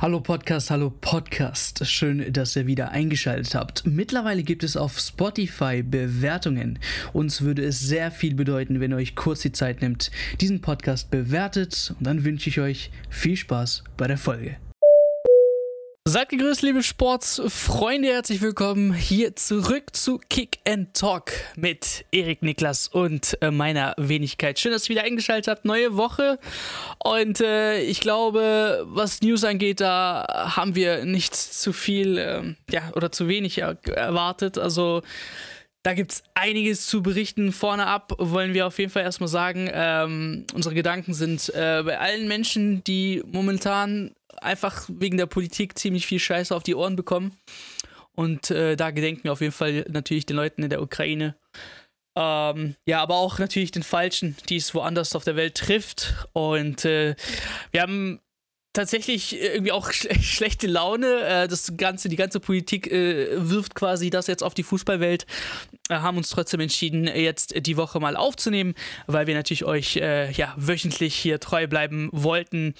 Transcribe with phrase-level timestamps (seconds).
[0.00, 1.86] Hallo Podcast, hallo Podcast.
[1.86, 3.86] Schön, dass ihr wieder eingeschaltet habt.
[3.86, 6.78] Mittlerweile gibt es auf Spotify Bewertungen.
[7.12, 10.10] Uns würde es sehr viel bedeuten, wenn ihr euch kurz die Zeit nimmt,
[10.40, 11.94] diesen Podcast bewertet.
[11.98, 14.56] Und dann wünsche ich euch viel Spaß bei der Folge.
[16.12, 18.08] Seid gegrüßt, liebe Sportsfreunde.
[18.08, 24.58] Herzlich willkommen hier zurück zu Kick and Talk mit Erik Niklas und äh, meiner Wenigkeit.
[24.58, 25.64] Schön, dass ihr wieder eingeschaltet habt.
[25.64, 26.40] Neue Woche.
[26.98, 32.90] Und äh, ich glaube, was News angeht, da haben wir nicht zu viel äh, ja,
[32.96, 34.58] oder zu wenig erwartet.
[34.58, 35.02] Also.
[35.82, 37.52] Da gibt es einiges zu berichten.
[37.52, 41.98] Vorne ab wollen wir auf jeden Fall erstmal sagen, ähm, unsere Gedanken sind äh, bei
[41.98, 47.36] allen Menschen, die momentan einfach wegen der Politik ziemlich viel Scheiße auf die Ohren bekommen.
[48.14, 51.36] Und äh, da gedenken wir auf jeden Fall natürlich den Leuten in der Ukraine.
[52.16, 56.14] Ähm, ja, aber auch natürlich den Falschen, die es woanders auf der Welt trifft.
[56.32, 57.14] Und äh,
[57.70, 58.20] wir haben
[58.80, 61.20] tatsächlich irgendwie auch sch schlechte Laune.
[61.22, 65.26] Äh, das ganze, die ganze Politik äh, wirft quasi das jetzt auf die Fußballwelt.
[65.88, 68.74] Äh, haben uns trotzdem entschieden, jetzt die Woche mal aufzunehmen,
[69.06, 72.74] weil wir natürlich euch ja wöchentlich hier treu bleiben wollten.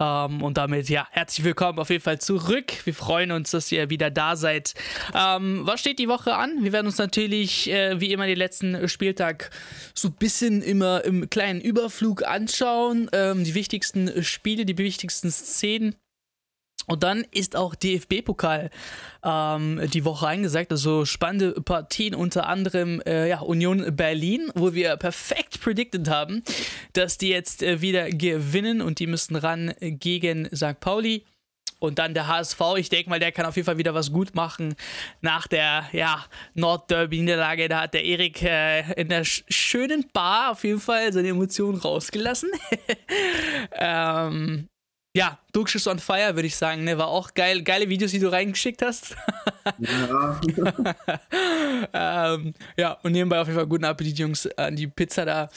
[0.00, 2.72] Ähm, und damit ja herzlich willkommen auf jeden Fall zurück.
[2.84, 4.74] Wir freuen uns, dass ihr wieder da seid.
[5.14, 6.58] Ähm, was steht die Woche an?
[6.62, 9.50] Wir werden uns natürlich wie immer den letzten Spieltag
[9.94, 13.10] so ein bisschen immer im kleinen Überflug anschauen.
[13.12, 15.96] Ähm, die wichtigsten Spiele, die wichtigsten Szenen.
[16.88, 18.70] Und dann ist auch DFB-Pokal
[19.24, 20.72] ähm, die Woche eingesagt.
[20.72, 26.42] Also spannende Partien, unter anderem äh, ja, Union Berlin, wo wir perfekt predicted haben,
[26.92, 30.80] dass die jetzt äh, wieder gewinnen und die müssen ran gegen St.
[30.80, 31.24] Pauli.
[31.78, 34.36] Und dann der HSV, ich denke mal, der kann auf jeden Fall wieder was gut
[34.36, 34.76] machen.
[35.20, 40.62] Nach der ja, Nordderby-Niederlage, da hat der Erik äh, in der sch schönen Bar auf
[40.62, 42.50] jeden Fall seine Emotionen rausgelassen.
[43.72, 44.68] ähm,
[45.14, 46.96] ja, Duxus on Fire, würde ich sagen, ne?
[46.96, 47.62] War auch geil.
[47.62, 49.14] Geile Videos, die du reingeschickt hast.
[49.78, 50.40] ja.
[52.34, 55.48] ähm, ja, und nebenbei auf jeden Fall guten Appetit, Jungs, an die Pizza da.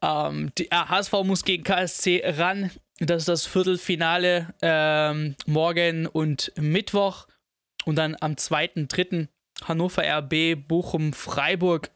[0.00, 2.70] Ähm, die, ah, HSV muss gegen KSC ran.
[2.98, 7.26] Das ist das Viertelfinale ähm, morgen und Mittwoch.
[7.84, 9.28] Und dann am 2.3.
[9.64, 11.90] Hannover RB, Bochum, Freiburg.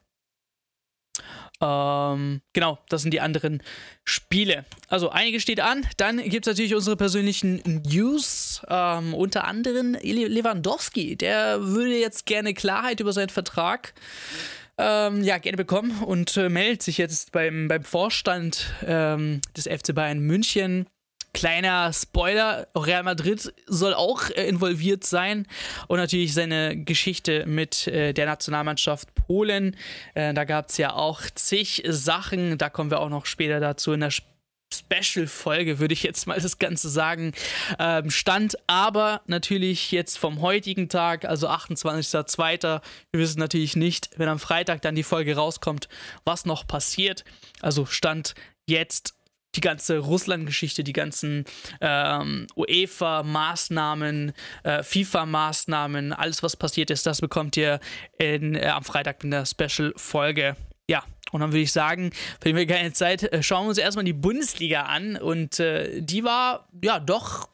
[1.61, 3.63] Ähm, genau, das sind die anderen
[4.05, 4.65] Spiele.
[4.89, 5.87] Also einiges steht an.
[5.97, 8.63] Dann gibt es natürlich unsere persönlichen News.
[8.69, 11.17] Ähm, unter anderem Lewandowski.
[11.17, 13.93] Der würde jetzt gerne Klarheit über seinen Vertrag
[14.81, 19.95] ähm, ja, gerne bekommen und äh, meldet sich jetzt beim, beim Vorstand ähm, des FC
[19.95, 20.87] Bayern München
[21.33, 25.47] Kleiner Spoiler, Real Madrid soll auch äh, involviert sein
[25.87, 29.77] und natürlich seine Geschichte mit äh, der Nationalmannschaft Polen.
[30.15, 33.93] Äh, da gab es ja auch zig Sachen, da kommen wir auch noch später dazu
[33.93, 34.11] in der
[34.73, 37.33] Special-Folge, würde ich jetzt mal das Ganze sagen,
[37.79, 42.81] ähm, stand aber natürlich jetzt vom heutigen Tag, also 28.02.
[43.11, 45.89] Wir wissen natürlich nicht, wenn am Freitag dann die Folge rauskommt,
[46.25, 47.25] was noch passiert.
[47.61, 48.35] Also stand
[48.67, 49.15] jetzt
[49.55, 51.45] die ganze Russland-Geschichte, die ganzen
[51.81, 57.81] ähm, UEFA-Maßnahmen, äh, FIFA-Maßnahmen, alles, was passiert ist, das bekommt ihr
[58.19, 60.57] in, äh, am Freitag in der Special-Folge.
[60.89, 64.05] Ja, und dann würde ich sagen, verlieren wir keine Zeit, äh, schauen wir uns erstmal
[64.05, 65.17] die Bundesliga an.
[65.17, 67.49] Und äh, die war ja doch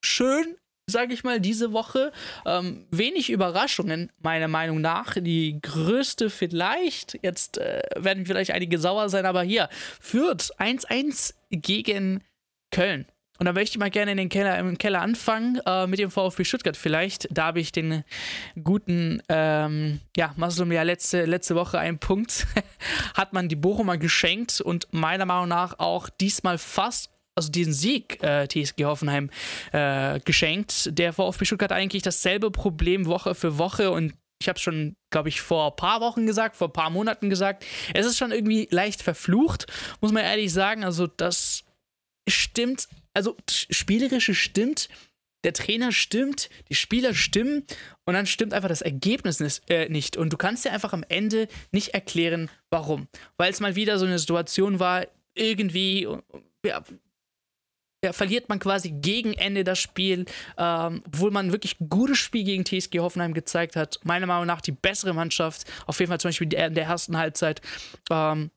[0.00, 0.56] schön
[0.88, 2.12] sage ich mal, diese Woche.
[2.46, 5.16] Ähm, wenig Überraschungen, meiner Meinung nach.
[5.18, 9.68] Die größte vielleicht, jetzt äh, werden vielleicht einige sauer sein, aber hier,
[10.00, 12.24] Fürth 1-1 gegen
[12.70, 13.06] Köln.
[13.38, 16.10] Und da möchte ich mal gerne in den Keller, im Keller anfangen, äh, mit dem
[16.10, 17.28] VfB Stuttgart vielleicht.
[17.30, 18.02] Da habe ich den
[18.64, 22.46] guten, ähm, ja, Maslum ja letzte, letzte Woche einen Punkt,
[23.14, 28.20] hat man die Bochumer geschenkt und meiner Meinung nach auch diesmal fast also diesen Sieg
[28.22, 29.30] äh, TSG Hoffenheim
[29.72, 30.90] äh, geschenkt.
[30.98, 35.28] Der VfB Stuttgart eigentlich dasselbe Problem Woche für Woche und ich habe es schon, glaube
[35.28, 37.64] ich, vor ein paar Wochen gesagt, vor ein paar Monaten gesagt.
[37.94, 39.66] Es ist schon irgendwie leicht verflucht,
[40.00, 40.84] muss man ehrlich sagen.
[40.84, 41.64] Also das
[42.28, 44.88] stimmt, also spielerische stimmt,
[45.44, 47.64] der Trainer stimmt, die Spieler stimmen
[48.04, 50.16] und dann stimmt einfach das Ergebnis äh, nicht.
[50.16, 53.08] Und du kannst dir einfach am Ende nicht erklären, warum.
[53.36, 56.08] Weil es mal wieder so eine Situation war, irgendwie,
[56.64, 56.82] ja,
[58.04, 60.24] ja, verliert man quasi gegen Ende das Spiel,
[60.56, 63.98] ähm, obwohl man wirklich gutes Spiel gegen TSG Hoffenheim gezeigt hat.
[64.04, 67.60] Meiner Meinung nach die bessere Mannschaft, auf jeden Fall zum Beispiel in der ersten Halbzeit.
[68.10, 68.50] Ähm,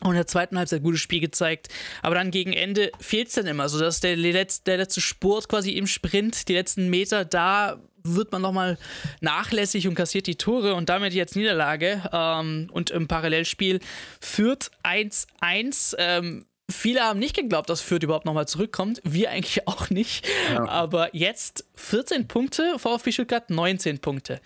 [0.00, 1.68] und in der zweiten Halbzeit gutes Spiel gezeigt.
[2.02, 3.68] Aber dann gegen Ende fehlt es dann immer.
[3.68, 8.32] So dass der letzte, der letzte Spurt quasi im Sprint, die letzten Meter, da wird
[8.32, 8.76] man nochmal
[9.20, 12.02] nachlässig und kassiert die Tore und damit jetzt Niederlage.
[12.12, 13.80] Ähm, und im Parallelspiel
[14.20, 15.94] führt 1-1.
[15.98, 19.00] Ähm, Viele haben nicht geglaubt, dass Fürth überhaupt nochmal zurückkommt.
[19.04, 20.26] Wir eigentlich auch nicht.
[20.52, 20.66] Ja.
[20.66, 24.40] Aber jetzt 14 Punkte, VfB Stuttgart 19 Punkte.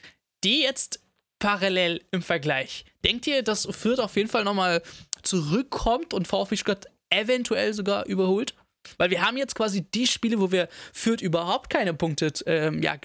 [0.44, 1.00] Die jetzt
[1.38, 2.85] parallel im Vergleich.
[3.05, 4.82] Denkt ihr, dass Fürth auf jeden Fall nochmal
[5.23, 8.55] zurückkommt und VfB Stuttgart eventuell sogar überholt?
[8.97, 12.97] Weil wir haben jetzt quasi die Spiele, wo wir Fürth überhaupt keine Punkte ähm, ja,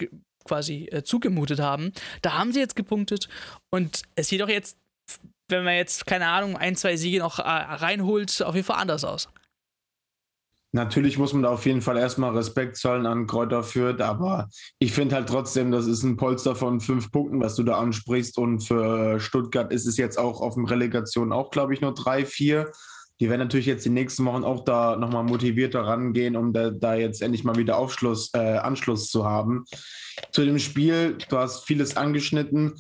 [0.44, 1.92] quasi äh, zugemutet haben.
[2.22, 3.28] Da haben sie jetzt gepunktet
[3.70, 4.78] und es sieht doch jetzt,
[5.54, 9.06] wenn man jetzt, keine Ahnung, ein, zwei Siege noch äh, reinholt, auf jeden Fall anders
[9.06, 9.30] aus.
[10.76, 14.92] Natürlich muss man da auf jeden Fall erstmal Respekt zollen an Kräuter Fürth, aber ich
[14.92, 18.40] finde halt trotzdem, das ist ein Polster von fünf Punkten, was du da ansprichst.
[18.40, 22.26] Und für Stuttgart ist es jetzt auch auf dem Relegation auch, glaube ich, nur drei,
[22.26, 22.72] vier.
[23.20, 26.96] Die werden natürlich jetzt die nächsten Wochen auch da nochmal motivierter rangehen, um da, da,
[26.96, 29.66] jetzt endlich mal wieder Aufschluss, äh, Anschluss zu haben.
[30.32, 32.74] Zu dem Spiel, du hast vieles angeschnitten.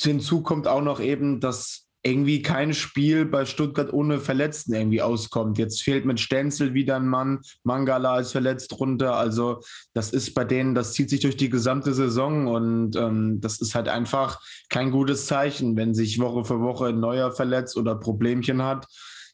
[0.00, 5.58] Hinzu kommt auch noch eben, dass irgendwie kein Spiel bei Stuttgart ohne Verletzten irgendwie auskommt.
[5.58, 9.16] Jetzt fehlt mit Stenzel wieder ein Mann, Mangala ist verletzt runter.
[9.16, 9.60] Also
[9.92, 13.74] das ist bei denen, das zieht sich durch die gesamte Saison und ähm, das ist
[13.74, 18.62] halt einfach kein gutes Zeichen, wenn sich Woche für Woche ein neuer verletzt oder Problemchen
[18.62, 18.86] hat.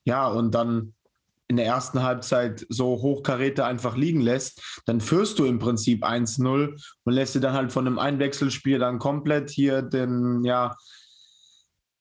[0.04, 0.94] Ja, und dann
[1.48, 6.82] in der ersten Halbzeit so Hochkaräte einfach liegen lässt, dann führst du im Prinzip 1-0
[7.04, 10.74] und lässt dir dann halt von einem Einwechselspiel dann komplett hier den, ja,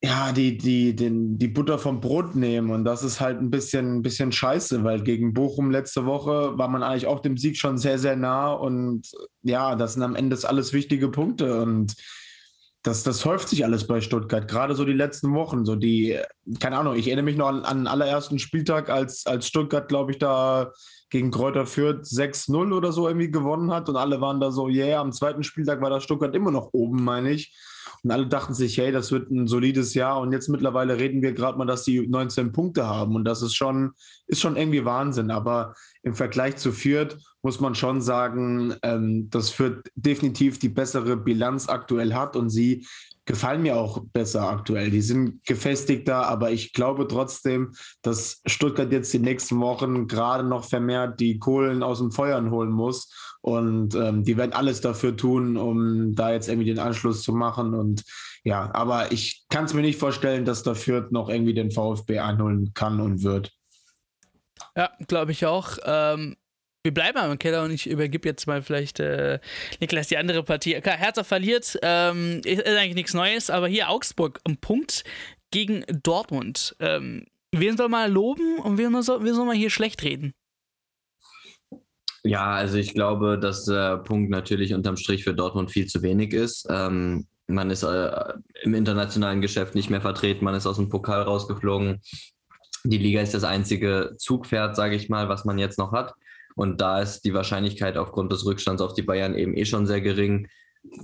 [0.04, 2.72] ja, die, die, den, die Butter vom Brot nehmen.
[2.72, 6.70] Und das ist halt ein bisschen, ein bisschen scheiße, weil gegen Bochum letzte Woche war
[6.70, 8.52] man eigentlich auch dem Sieg schon sehr, sehr nah.
[8.52, 9.12] Und
[9.44, 11.62] ja, das sind am Ende alles wichtige Punkte.
[11.62, 11.94] Und
[12.82, 15.66] das, das häuft sich alles bei Stuttgart, gerade so die letzten Wochen.
[15.66, 16.18] So die,
[16.60, 20.14] keine Ahnung, ich erinnere mich noch an, an den allerersten Spieltag, als, als Stuttgart, glaube
[20.14, 20.72] ich, da
[21.12, 23.88] gegen Kräuter Fürth 6-0 oder so irgendwie gewonnen hat.
[23.88, 27.04] Und alle waren da so, yeah, am zweiten Spieltag war das Stuttgart immer noch oben,
[27.04, 27.56] meine ich.
[28.04, 30.20] Und alle dachten sich, hey, das wird ein solides Jahr.
[30.20, 33.16] Und jetzt mittlerweile reden wir gerade mal, dass die 19 Punkte haben.
[33.16, 33.92] Und das ist schon,
[34.26, 35.30] ist schon irgendwie Wahnsinn.
[35.30, 41.18] Aber im Vergleich zu Fürth muss man schon sagen, ähm, dass Fürth definitiv die bessere
[41.18, 42.86] Bilanz aktuell hat und sie
[43.26, 44.90] gefallen mir auch besser aktuell.
[44.90, 50.66] Die sind gefestigter, aber ich glaube trotzdem, dass Stuttgart jetzt die nächsten Wochen gerade noch
[50.66, 53.10] vermehrt die Kohlen aus dem Feuern holen muss.
[53.42, 57.74] Und ähm, die werden alles dafür tun, um da jetzt irgendwie den Anschluss zu machen.
[57.74, 58.04] Und
[58.44, 62.20] ja, aber ich kann es mir nicht vorstellen, dass da Fürth noch irgendwie den VfB
[62.20, 63.52] einholen kann und wird.
[64.76, 65.78] Ja, glaube ich auch.
[65.84, 66.38] Ähm,
[66.84, 69.40] wir bleiben am Keller und ich übergebe jetzt mal vielleicht äh,
[69.80, 70.80] Niklas die andere Partie.
[70.82, 75.04] Klar, Hertha verliert, ähm, ist eigentlich nichts Neues, aber hier Augsburg am Punkt
[75.52, 76.76] gegen Dortmund.
[76.80, 80.34] Ähm, wen soll man loben und wen soll, wen soll man hier schlecht reden?
[82.24, 86.34] Ja, also ich glaube, dass der Punkt natürlich unterm Strich für Dortmund viel zu wenig
[86.34, 86.68] ist.
[86.70, 88.34] Ähm, man ist äh,
[88.64, 92.02] im internationalen Geschäft nicht mehr vertreten, man ist aus dem Pokal rausgeflogen.
[92.84, 96.14] Die Liga ist das einzige Zugpferd, sage ich mal, was man jetzt noch hat.
[96.56, 100.02] Und da ist die Wahrscheinlichkeit aufgrund des Rückstands auf die Bayern eben eh schon sehr
[100.02, 100.48] gering.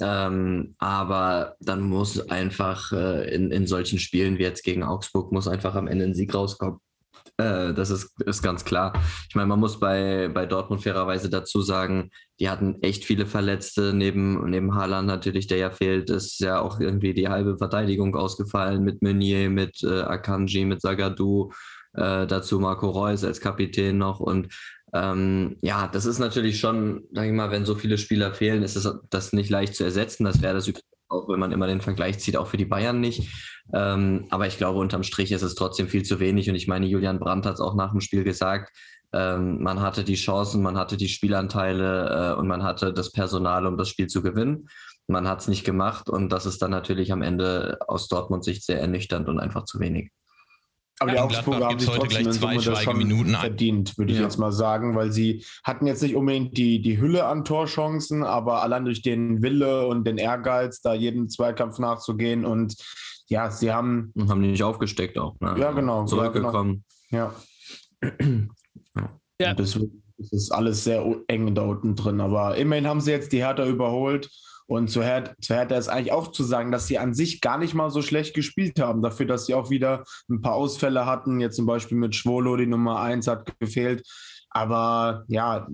[0.02, 5.48] Ähm, aber dann muss einfach äh, in, in solchen Spielen wie jetzt gegen Augsburg, muss
[5.48, 6.80] einfach am Ende ein Sieg rauskommen.
[7.38, 8.94] Äh, das ist, ist ganz klar.
[9.30, 13.94] Ich meine, man muss bei, bei Dortmund fairerweise dazu sagen, die hatten echt viele Verletzte.
[13.94, 18.84] Neben, neben Haaland natürlich, der ja fehlt, ist ja auch irgendwie die halbe Verteidigung ausgefallen
[18.84, 21.51] mit Meunier, mit äh, Akanji, mit Zagadou.
[21.94, 24.54] Äh, dazu Marco Reus als Kapitän noch und
[24.94, 28.75] ähm, ja, das ist natürlich schon, sag ich mal, wenn so viele Spieler fehlen, ist
[28.75, 30.23] das, das nicht leicht zu ersetzen.
[30.23, 30.68] Das wäre das
[31.09, 33.30] auch, wenn man immer den Vergleich zieht, auch für die Bayern nicht.
[33.73, 36.49] Ähm, aber ich glaube, unterm Strich ist es trotzdem viel zu wenig.
[36.49, 38.76] Und ich meine, Julian Brandt hat es auch nach dem Spiel gesagt,
[39.14, 43.66] ähm, man hatte die Chancen, man hatte die Spielanteile äh, und man hatte das Personal,
[43.66, 44.68] um das Spiel zu gewinnen.
[45.07, 48.66] Man hat es nicht gemacht und das ist dann natürlich am Ende aus Dortmund Sicht
[48.66, 50.11] sehr ernüchternd und einfach zu wenig.
[50.99, 54.23] Aber die Augsburger haben sich trotzdem in Summe das schon Minuten verdient, würde ich ja.
[54.23, 58.63] jetzt mal sagen, weil sie hatten jetzt nicht unbedingt die, die Hülle an Torchancen, aber
[58.63, 62.75] allein durch den Wille und den Ehrgeiz, da jeden Zweikampf nachzugehen und
[63.27, 64.11] ja, sie haben...
[64.16, 65.56] Und haben die nicht aufgesteckt auch, ne?
[65.59, 66.06] Ja, genau.
[66.06, 66.83] Zurückgekommen.
[67.11, 67.33] Ja.
[67.99, 68.47] Genau.
[68.95, 69.09] ja.
[69.39, 69.54] ja.
[69.54, 69.80] Das,
[70.18, 73.66] das ist alles sehr eng da unten drin, aber immerhin haben sie jetzt die Hertha
[73.68, 74.30] überholt
[74.68, 77.57] und zu Hertha, zu Hertha ist eigentlich auch zu sagen, dass sie an sich gar
[77.57, 81.40] nicht mal so schlecht gespielt haben, dafür, dass sie auch wieder ein paar Ausfälle hatten.
[81.40, 84.06] Jetzt zum Beispiel mit Schwolo, die Nummer 1 hat gefehlt.
[84.50, 85.68] Aber ja,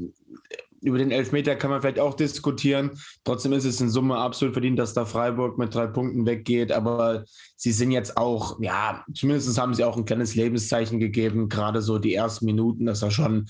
[0.84, 2.92] über den Elfmeter kann man vielleicht auch diskutieren.
[3.24, 6.72] Trotzdem ist es in Summe absolut verdient, dass da Freiburg mit drei Punkten weggeht.
[6.72, 7.24] Aber
[7.56, 11.50] sie sind jetzt auch, ja, zumindest haben sie auch ein kleines Lebenszeichen gegeben.
[11.50, 13.48] Gerade so die ersten Minuten, dass er schon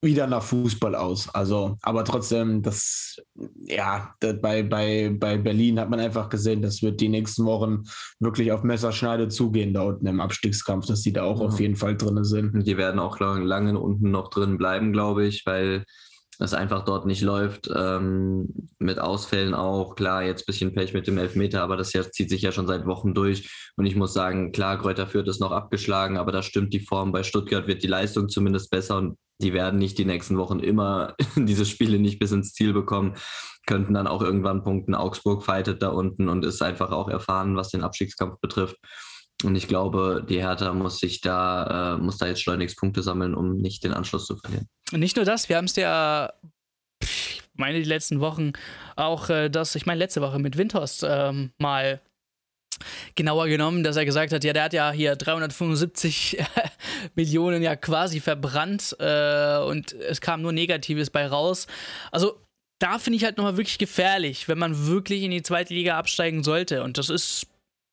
[0.00, 1.28] wieder nach Fußball aus.
[1.34, 3.16] Also, aber trotzdem, das
[3.64, 7.82] ja, bei, bei, bei Berlin hat man einfach gesehen, das wird die nächsten Wochen
[8.20, 11.46] wirklich auf Messerschneide zugehen da unten im Abstiegskampf, dass die da auch ja.
[11.46, 12.66] auf jeden Fall drin sind.
[12.66, 15.84] Die werden auch lange unten noch drin bleiben, glaube ich, weil
[16.38, 17.68] es einfach dort nicht läuft.
[17.74, 19.96] Ähm, mit Ausfällen auch.
[19.96, 22.66] Klar, jetzt ein bisschen Pech mit dem Elfmeter, aber das ja, zieht sich ja schon
[22.66, 23.50] seit Wochen durch.
[23.76, 27.12] Und ich muss sagen, klar, Kräuter Fürth ist noch abgeschlagen, aber da stimmt die Form.
[27.12, 31.14] Bei Stuttgart wird die Leistung zumindest besser und die werden nicht die nächsten Wochen immer
[31.36, 33.14] diese Spiele nicht bis ins Ziel bekommen.
[33.66, 34.94] Könnten dann auch irgendwann punkten.
[34.94, 38.76] Augsburg fightet da unten und ist einfach auch erfahren, was den Abstiegskampf betrifft.
[39.44, 43.34] Und ich glaube, die Hertha muss sich da, äh, muss da jetzt schleunigst Punkte sammeln,
[43.34, 44.66] um nicht den Anschluss zu verlieren.
[44.92, 46.32] Und nicht nur das, wir haben es ja,
[47.00, 48.52] ich meine, die letzten Wochen
[48.96, 52.00] auch äh, das, ich meine, letzte Woche mit Windhorst ähm, mal
[53.14, 56.38] genauer genommen, dass er gesagt hat, ja, der hat ja hier 375
[57.14, 61.66] Millionen ja quasi verbrannt äh, und es kam nur Negatives bei raus.
[62.10, 62.40] Also
[62.80, 66.44] da finde ich halt nochmal wirklich gefährlich, wenn man wirklich in die zweite Liga absteigen
[66.44, 66.82] sollte.
[66.82, 67.46] Und das ist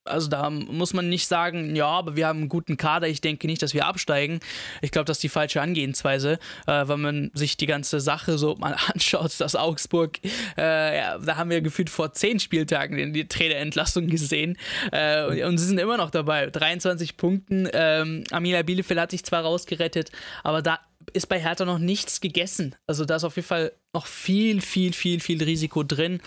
[0.06, 3.48] also da muss man nicht sagen, ja, aber wir haben einen guten Kader, ich denke
[3.48, 4.40] nicht, dass wir absteigen.
[4.82, 8.56] Ich glaube, das ist die falsche Angehensweise, äh, wenn man sich die ganze Sache so
[8.56, 10.20] mal anschaut, dass Augsburg,
[10.58, 14.58] äh, ja, da haben wir gefühlt vor zehn Spieltagen die Trainerentlassung gesehen
[14.92, 16.48] äh, und, und, sie sind immer noch dabei.
[16.48, 17.68] 23 Punkten.
[17.74, 20.12] Ähm, Amila Bielefeld hat sich zwar rausgerettet,
[20.44, 20.80] aber da
[21.14, 22.76] ist bei Hertha noch nichts gegessen.
[22.88, 26.22] Also da ist auf jeden Fall noch viel, viel, viel, viel Risiko drin.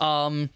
[0.00, 0.50] Ähm,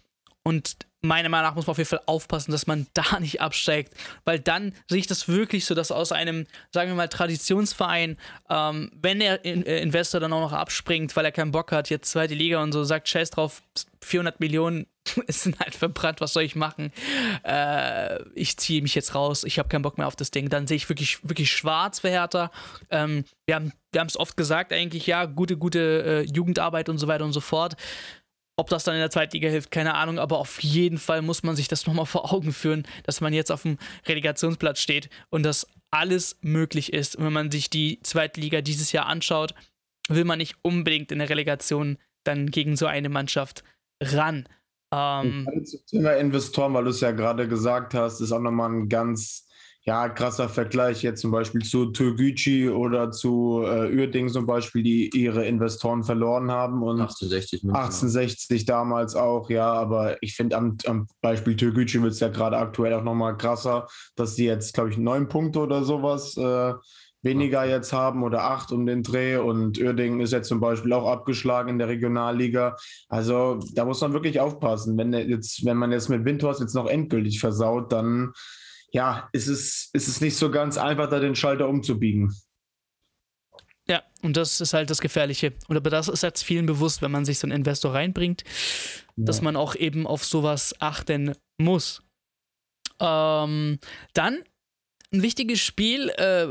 [0.47, 3.93] und meiner Meinung nach muss man auf jeden Fall aufpassen, dass man da nicht absteigt,
[4.23, 8.17] weil dann sehe ich das wirklich so, dass aus einem, sagen wir mal, Traditionsverein,
[8.49, 11.89] ähm, wenn der in äh, Investor dann auch noch abspringt, weil er keinen Bock hat,
[11.89, 13.61] jetzt zweite Liga und so, sagt, scheiß drauf,
[14.01, 14.87] 400 Millionen
[15.27, 16.93] sind halt verbrannt, was soll ich machen?
[17.43, 20.47] Äh, ich ziehe mich jetzt raus, ich habe keinen Bock mehr auf das Ding.
[20.47, 22.51] Dann sehe ich wirklich, wirklich schwarz für Hertha.
[22.89, 27.07] Ähm, wir haben wir es oft gesagt, eigentlich, ja, gute, gute äh, Jugendarbeit und so
[27.07, 27.75] weiter und so fort.
[28.59, 31.55] Ob das dann in der Zweitliga hilft, keine Ahnung, aber auf jeden Fall muss man
[31.55, 35.67] sich das nochmal vor Augen führen, dass man jetzt auf dem Relegationsplatz steht und dass
[35.91, 37.15] alles möglich ist.
[37.15, 39.53] Und wenn man sich die Zweitliga dieses Jahr anschaut,
[40.09, 43.63] will man nicht unbedingt in der Relegation dann gegen so eine Mannschaft
[44.01, 44.47] ran.
[44.91, 48.89] Ähm, zum Thema Investoren, weil du es ja gerade gesagt hast, ist auch nochmal ein
[48.89, 49.46] ganz
[49.87, 55.09] ja, krasser Vergleich jetzt zum Beispiel zu Türgücü oder zu äh, Uerding zum Beispiel, die
[55.15, 56.83] ihre Investoren verloren haben.
[56.83, 62.19] Und 1860, 1860 damals auch, ja, aber ich finde am, am, Beispiel Türgücü wird es
[62.19, 66.35] ja gerade aktuell auch nochmal krasser, dass sie jetzt, glaube ich, neun Punkte oder sowas
[66.35, 66.73] äh,
[67.23, 67.69] weniger okay.
[67.69, 71.69] jetzt haben oder acht um den Dreh und Uerding ist jetzt zum Beispiel auch abgeschlagen
[71.69, 72.75] in der Regionalliga.
[73.07, 74.97] Also da muss man wirklich aufpassen.
[74.97, 78.33] Wenn, jetzt, wenn man jetzt mit Windhorst jetzt noch endgültig versaut, dann
[78.91, 82.33] ja, ist es, ist es nicht so ganz einfach, da den Schalter umzubiegen.
[83.89, 85.53] Ja, und das ist halt das Gefährliche.
[85.67, 88.43] Und aber das ist jetzt vielen bewusst, wenn man sich so einen Investor reinbringt,
[89.15, 89.25] ja.
[89.25, 92.01] dass man auch eben auf sowas achten muss.
[92.99, 93.79] Ähm,
[94.13, 94.43] dann
[95.13, 96.47] ein wichtiges Spiel, äh,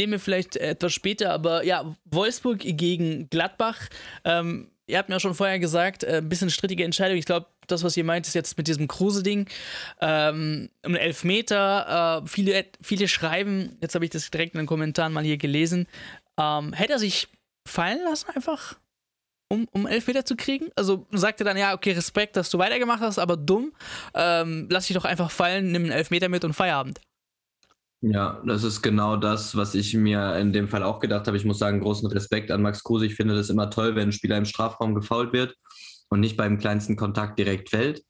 [0.00, 3.88] nehmen wir vielleicht etwas später, aber ja, Wolfsburg gegen Gladbach.
[4.24, 7.16] Ähm, ihr habt mir schon vorher gesagt, äh, ein bisschen strittige Entscheidung.
[7.16, 9.48] Ich glaube, das, was ihr meint, ist jetzt mit diesem Kruse-Ding.
[10.00, 12.22] Ähm, um Elfmeter.
[12.24, 15.86] Äh, viele, viele schreiben, jetzt habe ich das direkt in den Kommentaren mal hier gelesen,
[16.38, 17.28] ähm, hätte er sich
[17.66, 18.76] fallen lassen einfach?
[19.48, 20.70] Um, um Elfmeter zu kriegen.
[20.74, 23.72] Also sagt er dann, ja, okay, Respekt, dass du weitergemacht hast, aber dumm.
[24.14, 27.00] Ähm, lass dich doch einfach fallen, nimm einen Elfmeter mit und Feierabend.
[28.06, 31.38] Ja, das ist genau das, was ich mir in dem Fall auch gedacht habe.
[31.38, 33.06] Ich muss sagen, großen Respekt an Max Kruse.
[33.06, 35.56] Ich finde das immer toll, wenn ein Spieler im Strafraum gefault wird
[36.10, 38.02] und nicht beim kleinsten Kontakt direkt fällt,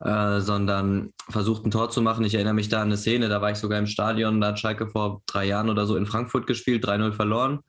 [0.00, 2.26] äh, sondern versucht ein Tor zu machen.
[2.26, 4.60] Ich erinnere mich da an eine Szene, da war ich sogar im Stadion, da hat
[4.60, 7.60] Schalke vor drei Jahren oder so in Frankfurt gespielt, 3-0 verloren.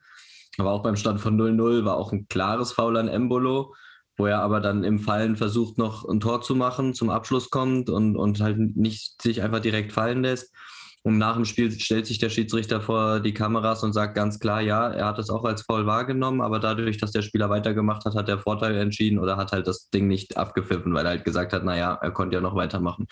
[0.58, 3.74] Aber auch beim Stand von 0-0 war auch ein klares Foul an Embolo,
[4.18, 7.88] wo er aber dann im Fallen versucht, noch ein Tor zu machen, zum Abschluss kommt
[7.88, 10.52] und, und halt nicht sich einfach direkt fallen lässt.
[11.02, 14.60] Und nach dem Spiel stellt sich der Schiedsrichter vor die Kameras und sagt ganz klar,
[14.60, 18.14] ja, er hat es auch als voll wahrgenommen, aber dadurch, dass der Spieler weitergemacht hat,
[18.14, 21.54] hat er Vorteil entschieden oder hat halt das Ding nicht abgepfiffen, weil er halt gesagt
[21.54, 23.06] hat, naja, er konnte ja noch weitermachen.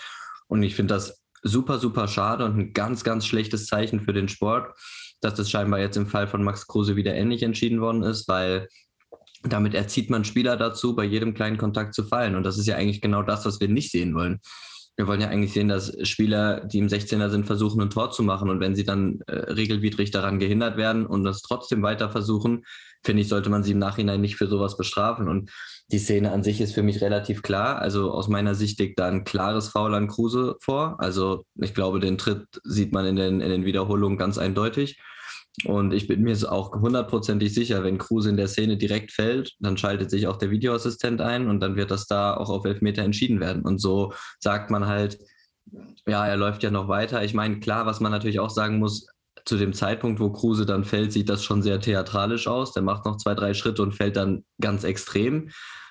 [0.48, 4.28] Und ich finde das super, super schade und ein ganz, ganz schlechtes Zeichen für den
[4.28, 4.76] Sport,
[5.22, 8.68] dass das scheinbar jetzt im Fall von Max Kruse wieder ähnlich entschieden worden ist, weil
[9.44, 12.34] damit erzieht man Spieler dazu, bei jedem kleinen Kontakt zu fallen.
[12.34, 14.40] Und das ist ja eigentlich genau das, was wir nicht sehen wollen
[14.98, 18.24] wir wollen ja eigentlich sehen, dass Spieler, die im 16er sind, versuchen, ein Tor zu
[18.24, 18.50] machen.
[18.50, 22.64] Und wenn sie dann äh, regelwidrig daran gehindert werden und das trotzdem weiter versuchen,
[23.04, 25.28] finde ich, sollte man sie im Nachhinein nicht für sowas bestrafen.
[25.28, 25.52] Und
[25.92, 27.78] die Szene an sich ist für mich relativ klar.
[27.78, 30.96] Also aus meiner Sicht liegt da ein klares Foul an Kruse vor.
[30.98, 34.98] Also ich glaube, den Tritt sieht man in den, in den Wiederholungen ganz eindeutig.
[35.64, 39.76] Und ich bin mir auch hundertprozentig sicher, wenn Kruse in der Szene direkt fällt, dann
[39.76, 43.40] schaltet sich auch der Videoassistent ein und dann wird das da auch auf Elfmeter entschieden
[43.40, 43.62] werden.
[43.62, 45.18] Und so sagt man halt,
[46.06, 47.24] ja, er läuft ja noch weiter.
[47.24, 49.06] Ich meine, klar, was man natürlich auch sagen muss,
[49.44, 52.72] zu dem Zeitpunkt, wo Kruse dann fällt, sieht das schon sehr theatralisch aus.
[52.72, 55.50] Der macht noch zwei, drei Schritte und fällt dann ganz extrem.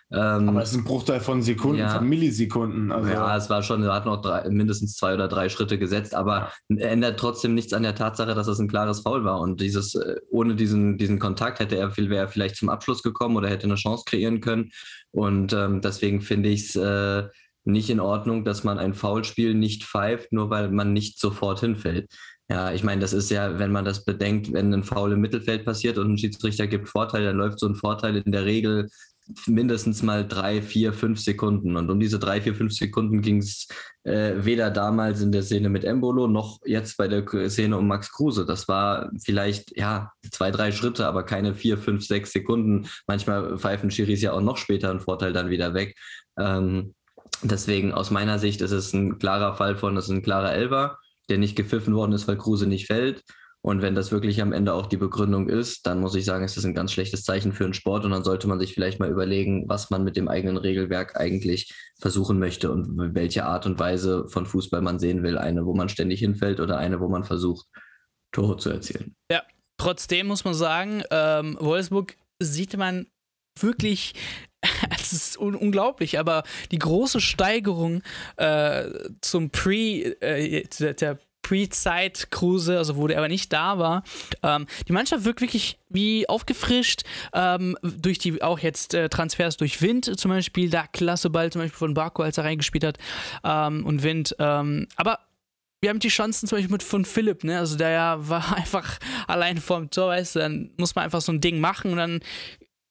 [0.09, 2.91] Ähm, Aber es ist ein Bruchteil von Sekunden, ja, von Millisekunden.
[2.93, 3.09] Also.
[3.09, 6.51] Ja, es war schon, er hat noch drei, mindestens zwei oder drei Schritte gesetzt, aber
[6.69, 9.41] ändert trotzdem nichts an der Tatsache, dass es ein klares Foul war.
[9.41, 13.35] Und dieses, äh, ohne diesen, diesen Kontakt hätte er, wäre er vielleicht zum Abschluss gekommen
[13.35, 14.71] oder hätte eine Chance kreieren können.
[15.11, 17.27] Und ähm, deswegen finde ich es äh,
[17.65, 22.09] nicht in Ordnung, dass man ein Foulspiel nicht pfeift, nur weil man nicht sofort hinfällt.
[22.49, 25.65] Ja, ich meine, das ist ja, wenn man das bedenkt, wenn ein Foul im Mittelfeld
[25.65, 28.87] passiert und ein Schiedsrichter gibt Vorteil, dann läuft so ein Vorteil in der Regel
[29.45, 31.75] mindestens mal drei, vier, fünf Sekunden.
[31.75, 33.67] Und um diese drei, vier, fünf Sekunden ging es
[34.03, 38.11] äh, weder damals in der Szene mit Embolo noch jetzt bei der Szene um Max
[38.11, 38.45] Kruse.
[38.45, 42.87] Das war vielleicht, ja, zwei, drei Schritte, aber keine vier, fünf, sechs Sekunden.
[43.07, 45.95] Manchmal pfeifen Schiris ja auch noch später einen Vorteil dann wieder weg.
[46.39, 46.93] Ähm,
[47.43, 50.97] deswegen aus meiner Sicht ist es ein klarer Fall von, es ist ein klarer Elber
[51.29, 53.23] der nicht gepfiffen worden ist, weil Kruse nicht fällt.
[53.67, 56.55] Und wenn das wirklich am Ende auch die Begründung ist, dann muss ich sagen, ist
[56.55, 59.09] das ein ganz schlechtes Zeichen für einen Sport und dann sollte man sich vielleicht mal
[59.09, 64.25] überlegen, was man mit dem eigenen Regelwerk eigentlich versuchen möchte und welche Art und Weise
[64.29, 65.37] von Fußball man sehen will.
[65.37, 67.67] Eine, wo man ständig hinfällt oder eine, wo man versucht,
[68.31, 69.17] Tore zu erzielen.
[69.29, 69.43] Ja,
[69.75, 73.07] trotzdem muss man sagen, ähm, Wolfsburg sieht man
[73.59, 74.13] wirklich
[74.97, 78.01] es ist un unglaublich, aber die große Steigerung
[78.37, 78.85] äh,
[79.21, 84.03] zum Pre, äh, der Pre-Zeit Kruse, also wo der aber nicht da war.
[84.43, 87.03] Ähm, die Mannschaft wirkt wirklich wie aufgefrischt
[87.33, 91.61] ähm, durch die auch jetzt äh, Transfers durch Wind zum Beispiel, da klasse Ball zum
[91.61, 92.97] Beispiel von Barco, als er reingespielt hat
[93.43, 94.35] ähm, und Wind.
[94.39, 95.19] Ähm, aber
[95.81, 97.59] wir haben die Chancen zum Beispiel mit von Philipp, ne?
[97.59, 101.31] Also der ja war einfach allein vorm Tor, weißt du, dann muss man einfach so
[101.31, 102.19] ein Ding machen und dann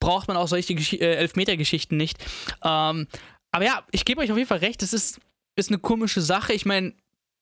[0.00, 2.18] braucht man auch solche Gesch äh, Elfmeter-Geschichten nicht.
[2.64, 3.06] Ähm,
[3.50, 5.20] aber ja, ich gebe euch auf jeden Fall recht, das ist,
[5.56, 6.52] ist eine komische Sache.
[6.52, 6.94] Ich meine,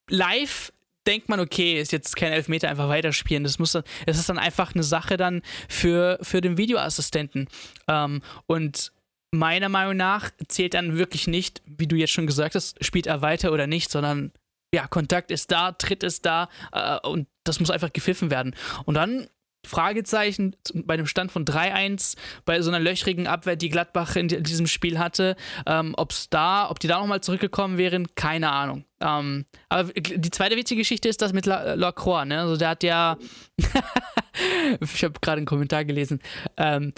[0.09, 0.73] live
[1.07, 3.45] denkt man, okay, ist jetzt kein Elfmeter, einfach weiterspielen.
[3.45, 7.49] Das, muss das ist dann einfach eine Sache dann für, für den Videoassistenten.
[7.89, 8.93] Ähm, und
[9.33, 13.23] meiner Meinung nach zählt dann wirklich nicht, wie du jetzt schon gesagt hast, spielt er
[13.23, 14.33] weiter oder nicht, sondern
[14.75, 18.57] ja, Kontakt ist da, Tritt ist da äh, und das muss einfach gepfiffen werden.
[18.85, 19.29] Und dann
[19.67, 24.67] Fragezeichen bei dem Stand von 3-1 bei so einer löchrigen Abwehr, die Gladbach in diesem
[24.67, 25.37] Spiel hatte.
[25.67, 28.85] Ähm, ob's da, ob die da nochmal zurückgekommen wären, keine Ahnung.
[29.01, 32.41] Ähm, aber die zweite witzige Geschichte ist das mit La Lacroix, ne?
[32.41, 33.19] Also der hat ja.
[34.81, 36.21] ich habe gerade einen Kommentar gelesen.
[36.57, 36.93] Ähm,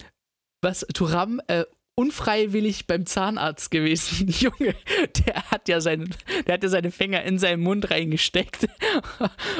[0.62, 1.64] was Turam äh,
[1.96, 4.28] unfreiwillig beim Zahnarzt gewesen.
[4.38, 4.74] Junge,
[5.26, 6.04] der hat ja seine,
[6.46, 8.68] der hat ja seine Finger in seinen Mund reingesteckt.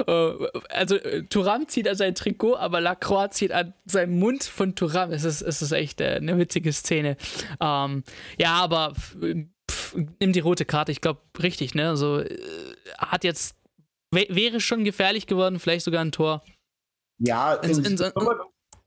[0.06, 0.98] Oh, also
[1.30, 5.10] Turam zieht an sein Trikot, aber Lacroix zieht an seinem Mund von Turam.
[5.10, 7.16] Es ist, es ist echt äh, eine witzige Szene.
[7.60, 8.04] Ähm,
[8.38, 8.92] ja, aber
[9.70, 11.88] pff, nimm die rote Karte, ich glaube richtig, ne?
[11.88, 12.38] Also äh,
[12.98, 13.56] hat jetzt
[14.12, 16.42] wäre schon gefährlich geworden, vielleicht sogar ein Tor.
[17.18, 18.12] Ja, in, in, in,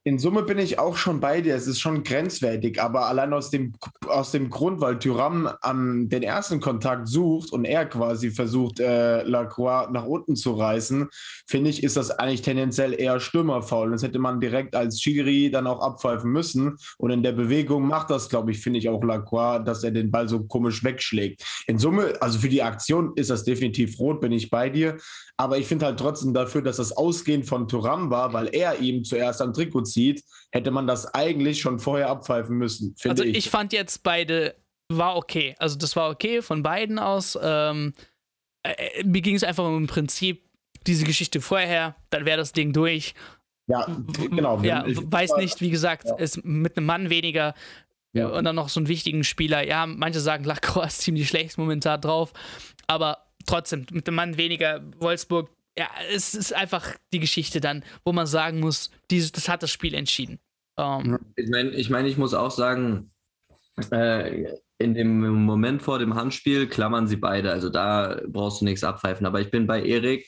[0.05, 1.55] in Summe bin ich auch schon bei dir.
[1.55, 3.73] Es ist schon grenzwertig, aber allein aus dem,
[4.07, 9.23] aus dem Grund, weil Tyram an den ersten Kontakt sucht und er quasi versucht, äh,
[9.23, 11.09] Lacroix nach unten zu reißen,
[11.47, 13.91] finde ich, ist das eigentlich tendenziell eher Stürmerfaul.
[13.91, 16.77] Das hätte man direkt als Schiri dann auch abpfeifen müssen.
[16.97, 20.11] Und in der Bewegung macht das, glaube ich, finde ich auch Lacroix, dass er den
[20.11, 21.43] Ball so komisch wegschlägt.
[21.67, 24.97] In Summe, also für die Aktion ist das definitiv rot, bin ich bei dir.
[25.35, 29.03] Aber ich finde halt trotzdem dafür, dass das Ausgehen von Turam war, weil er ihm
[29.03, 32.95] zuerst am Trikot zieht, hätte man das eigentlich schon vorher abpfeifen müssen.
[33.07, 33.37] Also ich.
[33.37, 33.49] ich.
[33.49, 34.55] fand jetzt beide
[34.91, 35.55] war okay.
[35.59, 37.37] Also das war okay von beiden aus.
[37.41, 37.93] Ähm,
[38.63, 40.49] äh, äh mir ging es einfach um im Prinzip
[40.87, 43.13] diese Geschichte vorher, dann wäre das Ding durch.
[43.67, 43.85] Ja,
[44.17, 44.59] genau.
[44.61, 46.15] Ja, weiß nicht, wie gesagt, ja.
[46.15, 47.53] ist mit einem Mann weniger
[48.13, 48.27] ja.
[48.27, 49.65] und dann noch so einen wichtigen Spieler.
[49.65, 52.33] Ja, manche sagen, Lacroix ist ziemlich schlecht momentan drauf,
[52.87, 58.11] aber trotzdem, mit dem Mann weniger Wolfsburg, ja, es ist einfach die Geschichte dann, wo
[58.11, 60.37] man sagen muss, dieses, das hat das Spiel entschieden.
[60.75, 63.11] Um, ähm, ich meine, ich, mein, ich muss auch sagen,
[63.89, 64.43] äh,
[64.77, 69.25] in dem Moment vor dem Handspiel klammern sie beide, also da brauchst du nichts abpfeifen.
[69.25, 70.27] Aber ich bin bei Erik,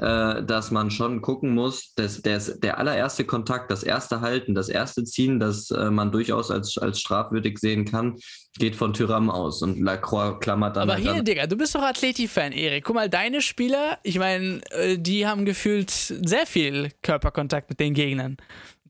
[0.00, 4.70] äh, dass man schon gucken muss, dass der, der allererste Kontakt, das erste Halten, das
[4.70, 8.16] erste Ziehen, das äh, man durchaus als, als strafwürdig sehen kann,
[8.58, 10.84] geht von Tyram aus und Lacroix klammert dann.
[10.84, 11.24] Aber halt hier, an.
[11.24, 12.84] Digga, du bist doch Athleti-Fan, Erik.
[12.84, 17.92] Guck mal, deine Spieler, ich meine, äh, die haben gefühlt sehr viel Körperkontakt mit den
[17.92, 18.38] Gegnern.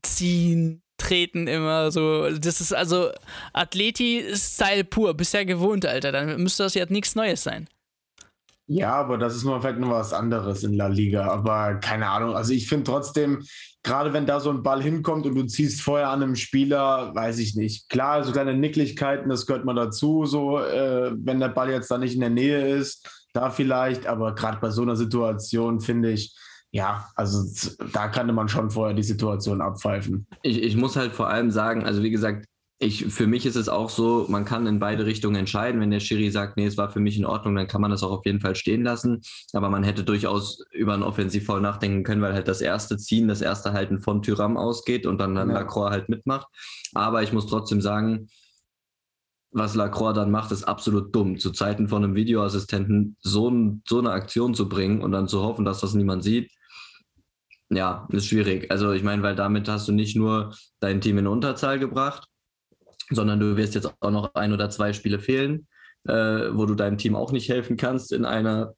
[0.03, 2.29] Ziehen, treten immer so.
[2.29, 3.09] Das ist also
[3.51, 5.13] Athleti-Style pur.
[5.13, 6.13] Bisher gewohnt, Alter.
[6.13, 7.67] Dann müsste das ja nichts Neues sein.
[8.67, 11.27] Ja, aber das ist nur vielleicht noch was anderes in La Liga.
[11.27, 12.35] Aber keine Ahnung.
[12.35, 13.43] Also ich finde trotzdem,
[13.83, 17.39] gerade wenn da so ein Ball hinkommt und du ziehst vorher an einem Spieler, weiß
[17.39, 17.89] ich nicht.
[17.89, 21.97] Klar, so kleine Nicklichkeiten, das gehört mal dazu, so äh, wenn der Ball jetzt da
[21.97, 26.35] nicht in der Nähe ist, da vielleicht, aber gerade bei so einer Situation finde ich,
[26.71, 27.43] ja, also
[27.91, 30.25] da kannte man schon vorher die Situation abpfeifen.
[30.41, 32.45] Ich, ich muss halt vor allem sagen, also wie gesagt,
[32.83, 35.79] ich, für mich ist es auch so, man kann in beide Richtungen entscheiden.
[35.79, 38.01] Wenn der Schiri sagt, nee, es war für mich in Ordnung, dann kann man das
[38.01, 39.21] auch auf jeden Fall stehen lassen.
[39.53, 43.41] Aber man hätte durchaus über einen Offensivfoul nachdenken können, weil halt das erste Ziehen, das
[43.41, 45.59] erste Halten von Tyram ausgeht und dann, dann ja.
[45.59, 46.47] Lacroix halt mitmacht.
[46.95, 48.29] Aber ich muss trotzdem sagen,
[49.51, 51.37] was Lacroix dann macht, ist absolut dumm.
[51.37, 55.65] Zu Zeiten von einem Videoassistenten so, so eine Aktion zu bringen und dann zu hoffen,
[55.65, 56.51] dass das niemand sieht,
[57.69, 58.71] ja, ist schwierig.
[58.71, 62.27] Also ich meine, weil damit hast du nicht nur dein Team in Unterzahl gebracht,
[63.11, 65.67] sondern du wirst jetzt auch noch ein oder zwei Spiele fehlen,
[66.07, 66.13] äh,
[66.51, 68.73] wo du deinem Team auch nicht helfen kannst in einer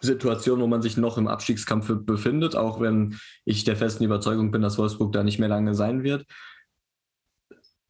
[0.00, 4.62] Situation, wo man sich noch im Abstiegskampf befindet, auch wenn ich der festen Überzeugung bin,
[4.62, 6.26] dass Wolfsburg da nicht mehr lange sein wird.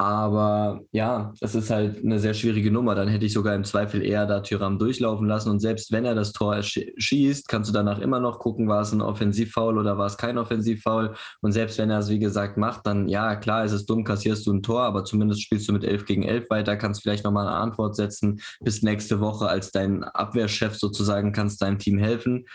[0.00, 2.94] Aber ja, das ist halt eine sehr schwierige Nummer.
[2.94, 5.50] Dann hätte ich sogar im Zweifel eher da Tyram durchlaufen lassen.
[5.50, 8.92] Und selbst wenn er das Tor schießt, kannst du danach immer noch gucken, war es
[8.92, 11.16] ein Offensivfoul oder war es kein Offensivfoul.
[11.40, 14.46] Und selbst wenn er es, wie gesagt, macht, dann ja, klar, ist es dumm, kassierst
[14.46, 17.48] du ein Tor, aber zumindest spielst du mit 11 gegen 11 weiter, kannst vielleicht nochmal
[17.48, 18.40] eine Antwort setzen.
[18.60, 22.46] Bis nächste Woche als dein Abwehrchef sozusagen kannst deinem Team helfen.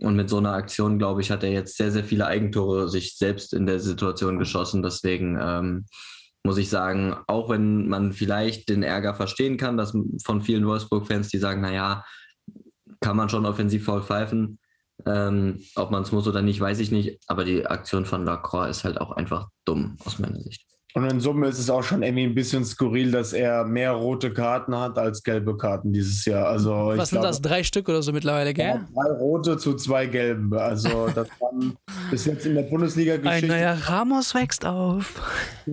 [0.00, 3.16] Und mit so einer Aktion, glaube ich, hat er jetzt sehr, sehr viele Eigentore sich
[3.16, 4.82] selbst in der Situation geschossen.
[4.82, 5.86] Deswegen, ähm,
[6.44, 11.28] muss ich sagen, auch wenn man vielleicht den Ärger verstehen kann, dass von vielen Wolfsburg-Fans,
[11.28, 12.04] die sagen, naja,
[13.00, 14.58] kann man schon offensiv faul pfeifen.
[15.06, 17.18] Ähm, ob man es muss oder nicht, weiß ich nicht.
[17.26, 20.73] Aber die Aktion von Lacroix ist halt auch einfach dumm aus meiner Sicht.
[20.96, 24.32] Und in Summe ist es auch schon irgendwie ein bisschen skurril, dass er mehr rote
[24.32, 26.46] Karten hat als gelbe Karten dieses Jahr.
[26.46, 27.42] Also Was sind glaube, das?
[27.42, 28.66] Drei Stück oder so mittlerweile, gell?
[28.66, 30.54] Ja, drei rote zu zwei gelben.
[30.54, 31.76] Also das haben
[32.12, 33.52] bis jetzt in der Bundesliga-Geschichte.
[33.52, 35.20] Ein neuer Ramos wächst auf.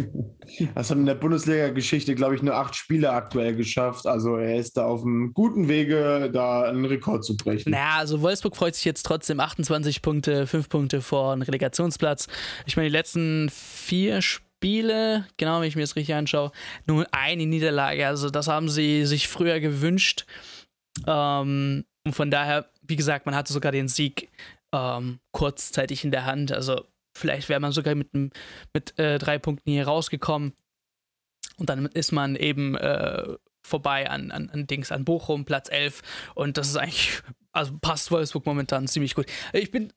[0.76, 4.06] Das haben in der Bundesliga-Geschichte, glaube ich, nur acht Spiele aktuell geschafft.
[4.06, 7.72] Also er ist da auf einem guten Wege, da einen Rekord zu brechen.
[7.72, 12.28] Naja, also Wolfsburg freut sich jetzt trotzdem 28 Punkte, 5 Punkte vor einem Relegationsplatz.
[12.66, 16.52] Ich meine, die letzten vier Spiele Spiele, genau, wenn ich mir das richtig anschaue,
[16.86, 18.06] nur eine Niederlage.
[18.06, 20.28] Also das haben sie sich früher gewünscht.
[21.08, 24.30] Ähm, und von daher, wie gesagt, man hatte sogar den Sieg
[24.72, 26.52] ähm, kurzzeitig in der Hand.
[26.52, 26.86] Also
[27.18, 30.54] vielleicht wäre man sogar mit, mit äh, drei Punkten hier rausgekommen.
[31.58, 33.34] Und dann ist man eben äh,
[33.66, 36.04] vorbei an, an, an Dings, an Bochum, Platz 11.
[36.36, 39.26] Und das ist eigentlich, also passt Wolfsburg momentan ziemlich gut.
[39.54, 39.92] Ich bin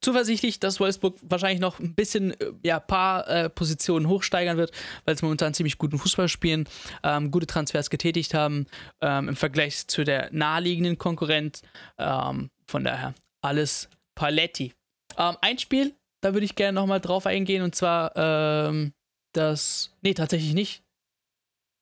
[0.00, 4.72] zuversichtlich, dass Wolfsburg wahrscheinlich noch ein bisschen, äh, ja, paar äh, Positionen hochsteigern wird,
[5.04, 6.68] weil sie momentan ziemlich guten Fußball spielen,
[7.02, 8.66] ähm, gute Transfers getätigt haben
[9.00, 11.62] ähm, im Vergleich zu der naheliegenden Konkurrenz.
[11.98, 14.72] Ähm, von daher alles Paletti.
[15.18, 18.92] Ähm, ein Spiel, da würde ich gerne nochmal drauf eingehen und zwar ähm,
[19.32, 20.82] das, nee, tatsächlich nicht.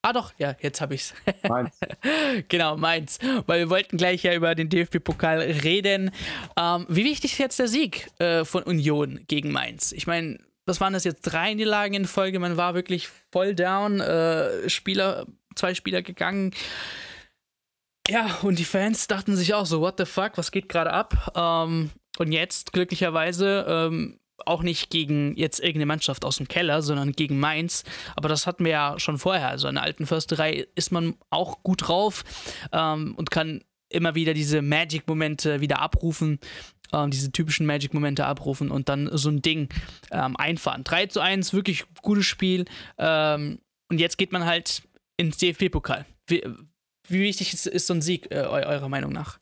[0.03, 1.13] Ah doch, ja, jetzt habe ich's.
[1.49, 1.79] Mainz.
[2.49, 3.19] genau, Mainz.
[3.47, 6.13] Weil wir wollten gleich ja über den DFB-Pokal reden.
[6.57, 9.93] Ähm, wie wichtig ist jetzt der Sieg äh, von Union gegen Mainz?
[9.93, 11.23] Ich meine, was waren das jetzt?
[11.23, 12.39] Drei Niederlagen in Folge.
[12.39, 14.01] Man war wirklich voll down.
[14.01, 16.55] Äh, Spieler, zwei Spieler gegangen.
[18.09, 21.33] Ja, und die Fans dachten sich auch so, what the fuck, was geht gerade ab?
[21.35, 27.13] Ähm, und jetzt, glücklicherweise, ähm, auch nicht gegen jetzt irgendeine Mannschaft aus dem Keller, sondern
[27.13, 27.85] gegen Mainz.
[28.17, 29.49] Aber das hatten wir ja schon vorher.
[29.49, 32.25] Also in der alten Försterei ist man auch gut drauf
[32.73, 36.39] ähm, und kann immer wieder diese Magic-Momente wieder abrufen,
[36.93, 39.69] ähm, diese typischen Magic-Momente abrufen und dann so ein Ding
[40.11, 40.85] ähm, einfahren.
[40.85, 42.65] 3 zu 1, wirklich gutes Spiel.
[42.99, 44.83] Ähm, und jetzt geht man halt
[45.17, 46.05] ins DFB-Pokal.
[46.27, 46.45] Wie,
[47.09, 49.39] wie, wichtig ist, ist so ein Sieg, äh, eurer Meinung nach?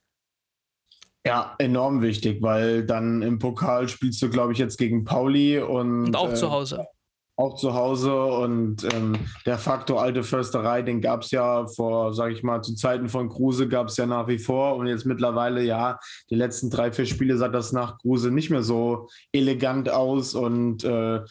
[1.27, 6.05] Ja, enorm wichtig, weil dann im Pokal spielst du, glaube ich, jetzt gegen Pauli und,
[6.05, 6.87] und auch äh, zu Hause.
[7.35, 12.33] Auch zu Hause und ähm, der Faktor alte Försterei, den gab es ja vor, sage
[12.33, 15.65] ich mal, zu Zeiten von Kruse gab es ja nach wie vor und jetzt mittlerweile,
[15.65, 15.99] ja,
[16.31, 20.85] die letzten drei, vier Spiele sah das nach Kruse nicht mehr so elegant aus und
[20.85, 21.23] äh,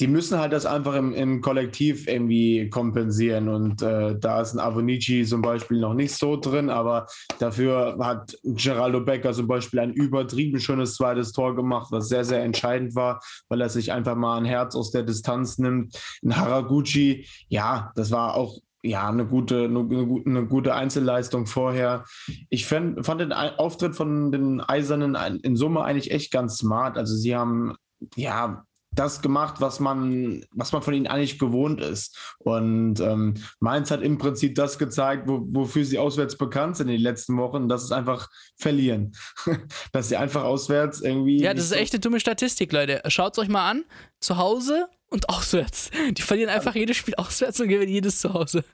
[0.00, 3.48] die müssen halt das einfach im, im Kollektiv irgendwie kompensieren.
[3.48, 7.06] Und äh, da ist ein Avonici zum Beispiel noch nicht so drin, aber
[7.38, 12.42] dafür hat Geraldo Becker zum Beispiel ein übertrieben schönes zweites Tor gemacht, was sehr, sehr
[12.44, 16.00] entscheidend war, weil er sich einfach mal ein Herz aus der Distanz nimmt.
[16.24, 19.80] Ein Haraguchi, ja, das war auch ja, eine gute, eine,
[20.24, 22.04] eine, gute Einzelleistung vorher.
[22.48, 26.96] Ich fand, fand den Auftritt von den Eisernen in Summe eigentlich echt ganz smart.
[26.96, 27.74] Also sie haben
[28.14, 28.64] ja
[28.98, 32.18] das gemacht, was man, was man von ihnen eigentlich gewohnt ist.
[32.38, 36.94] Und ähm, Mainz hat im Prinzip das gezeigt, wo, wofür sie auswärts bekannt sind in
[36.94, 37.68] den letzten Wochen.
[37.68, 39.12] Das ist einfach verlieren.
[39.92, 41.40] dass sie einfach auswärts irgendwie.
[41.40, 43.02] Ja, das ist echt eine dumme Statistik, Leute.
[43.08, 43.84] Schaut es euch mal an.
[44.20, 45.90] Zu Hause und auswärts.
[46.10, 48.64] Die verlieren einfach jedes Spiel auswärts und gewinnen jedes zu Hause.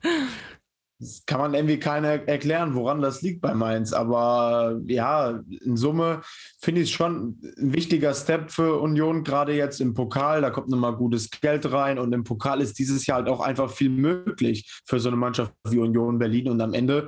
[1.27, 3.93] Kann man irgendwie keiner erklären, woran das liegt bei Mainz.
[3.93, 6.23] Aber ja, in Summe
[6.61, 10.43] finde ich es schon ein wichtiger Step für Union, gerade jetzt im Pokal.
[10.43, 13.71] Da kommt nochmal gutes Geld rein und im Pokal ist dieses Jahr halt auch einfach
[13.71, 16.49] viel möglich für so eine Mannschaft wie Union Berlin.
[16.49, 17.07] Und am Ende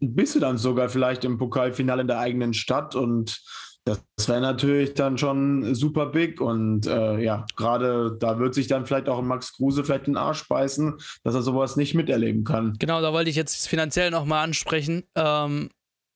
[0.00, 3.40] bist du dann sogar vielleicht im Pokalfinale in der eigenen Stadt und
[3.84, 8.86] das wäre natürlich dann schon super big und äh, ja, gerade da wird sich dann
[8.86, 12.76] vielleicht auch Max Kruse vielleicht den Arsch beißen, dass er sowas nicht miterleben kann.
[12.78, 15.04] Genau, da wollte ich jetzt finanziell nochmal ansprechen.
[15.14, 15.70] Ähm,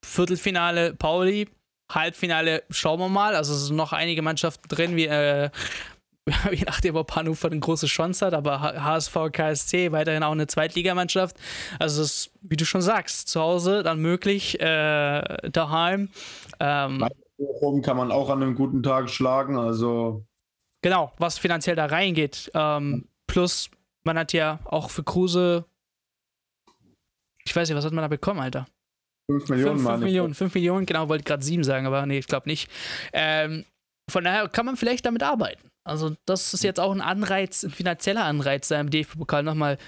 [0.05, 1.49] Viertelfinale Pauli,
[1.91, 3.35] Halbfinale schauen wir mal.
[3.35, 5.49] Also es sind noch einige Mannschaften drin, wie äh,
[6.53, 11.37] je nachdem, ob Hannover eine große Chance hat, aber HSV, KSC weiterhin auch eine Zweitligamannschaft.
[11.79, 16.09] Also, ist, wie du schon sagst, zu Hause dann möglich, äh, daheim.
[16.61, 19.57] Ähm, Bochum kann man auch an einem guten Tag schlagen.
[19.59, 20.25] Also
[20.83, 22.51] genau, was finanziell da reingeht.
[22.55, 23.71] Ähm, plus,
[24.05, 25.65] man hat ja auch für Kruse,
[27.45, 28.67] ich weiß nicht, was hat man da bekommen, Alter?
[29.31, 32.27] 5 Millionen, 5, 5 Millionen, 5 Millionen, genau, wollte gerade 7 sagen, aber nee, ich
[32.27, 32.71] glaube nicht.
[33.13, 33.65] Ähm,
[34.11, 35.71] von daher kann man vielleicht damit arbeiten.
[35.83, 39.79] Also, das ist jetzt auch ein Anreiz, ein finanzieller Anreiz, da im DFB-Pokal nochmal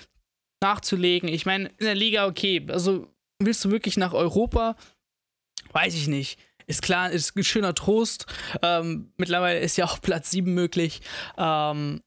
[0.62, 1.28] nachzulegen.
[1.28, 4.76] Ich meine, in der Liga, okay, also willst du wirklich nach Europa?
[5.72, 8.26] Weiß ich nicht ist klar, ist ein schöner Trost.
[8.62, 11.00] Ähm, mittlerweile ist ja auch Platz 7 möglich.
[11.38, 12.00] Ähm,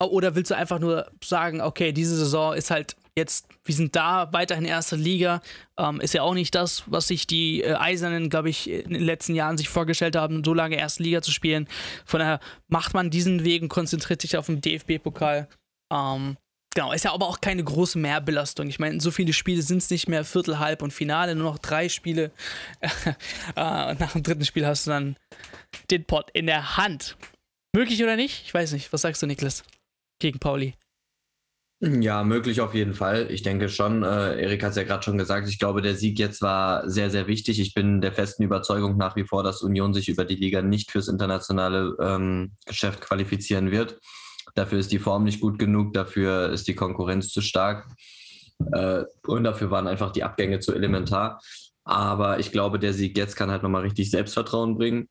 [0.00, 4.32] oder willst du einfach nur sagen, okay, diese Saison ist halt jetzt, wir sind da
[4.32, 5.42] weiterhin erste Liga,
[5.76, 9.02] ähm, ist ja auch nicht das, was sich die äh, Eisernen, glaube ich, in den
[9.02, 11.68] letzten Jahren sich vorgestellt haben, so lange erste Liga zu spielen.
[12.04, 15.48] Von daher macht man diesen Weg und konzentriert sich auf den DFB-Pokal.
[15.92, 16.36] Ähm,
[16.74, 18.68] Genau, ist ja aber auch keine große Mehrbelastung.
[18.68, 21.58] Ich meine, so viele Spiele sind es nicht mehr, Viertel, Halb und Finale, nur noch
[21.58, 22.30] drei Spiele.
[23.56, 25.16] Äh, und nach dem dritten Spiel hast du dann
[25.90, 27.16] den Pot in der Hand.
[27.74, 28.42] Möglich oder nicht?
[28.44, 28.92] Ich weiß nicht.
[28.92, 29.64] Was sagst du, Niklas?
[30.20, 30.74] Gegen Pauli.
[31.80, 33.30] Ja, möglich auf jeden Fall.
[33.30, 36.18] Ich denke schon, äh, Erik hat es ja gerade schon gesagt, ich glaube, der Sieg
[36.18, 37.60] jetzt war sehr, sehr wichtig.
[37.60, 40.90] Ich bin der festen Überzeugung nach wie vor, dass Union sich über die Liga nicht
[40.90, 44.00] fürs internationale ähm, Geschäft qualifizieren wird.
[44.54, 47.88] Dafür ist die Form nicht gut genug, dafür ist die Konkurrenz zu stark
[48.72, 51.40] äh, und dafür waren einfach die Abgänge zu elementar.
[51.84, 55.08] Aber ich glaube, der Sieg jetzt kann halt nochmal richtig Selbstvertrauen bringen.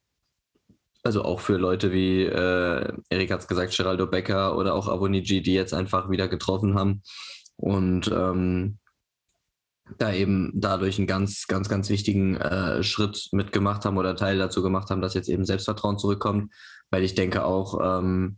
[1.04, 5.41] Also auch für Leute wie, äh, Erik hat es gesagt, Geraldo Becker oder auch Avoniji,
[5.41, 7.02] die jetzt einfach wieder getroffen haben
[7.56, 8.78] und ähm,
[9.97, 14.62] da eben dadurch einen ganz, ganz, ganz wichtigen äh, Schritt mitgemacht haben oder Teil dazu
[14.62, 16.54] gemacht haben, dass jetzt eben Selbstvertrauen zurückkommt.
[16.89, 18.38] Weil ich denke auch, ähm,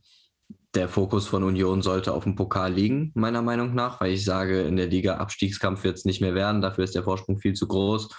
[0.76, 4.62] der Fokus von Union sollte auf dem Pokal liegen, meiner Meinung nach, weil ich sage,
[4.62, 6.62] in der Liga Abstiegskampf wird es nicht mehr werden.
[6.62, 8.10] Dafür ist der Vorsprung viel zu groß.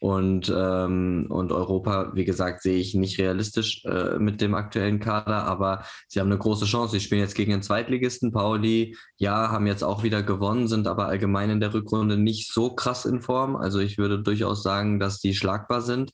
[0.00, 5.44] Und, ähm, und Europa, wie gesagt, sehe ich nicht realistisch äh, mit dem aktuellen Kader,
[5.44, 6.92] aber sie haben eine große Chance.
[6.92, 8.96] Sie spielen jetzt gegen den Zweitligisten, Pauli.
[9.18, 13.04] Ja, haben jetzt auch wieder gewonnen, sind aber allgemein in der Rückrunde nicht so krass
[13.04, 13.56] in Form.
[13.56, 16.12] Also ich würde durchaus sagen, dass die schlagbar sind.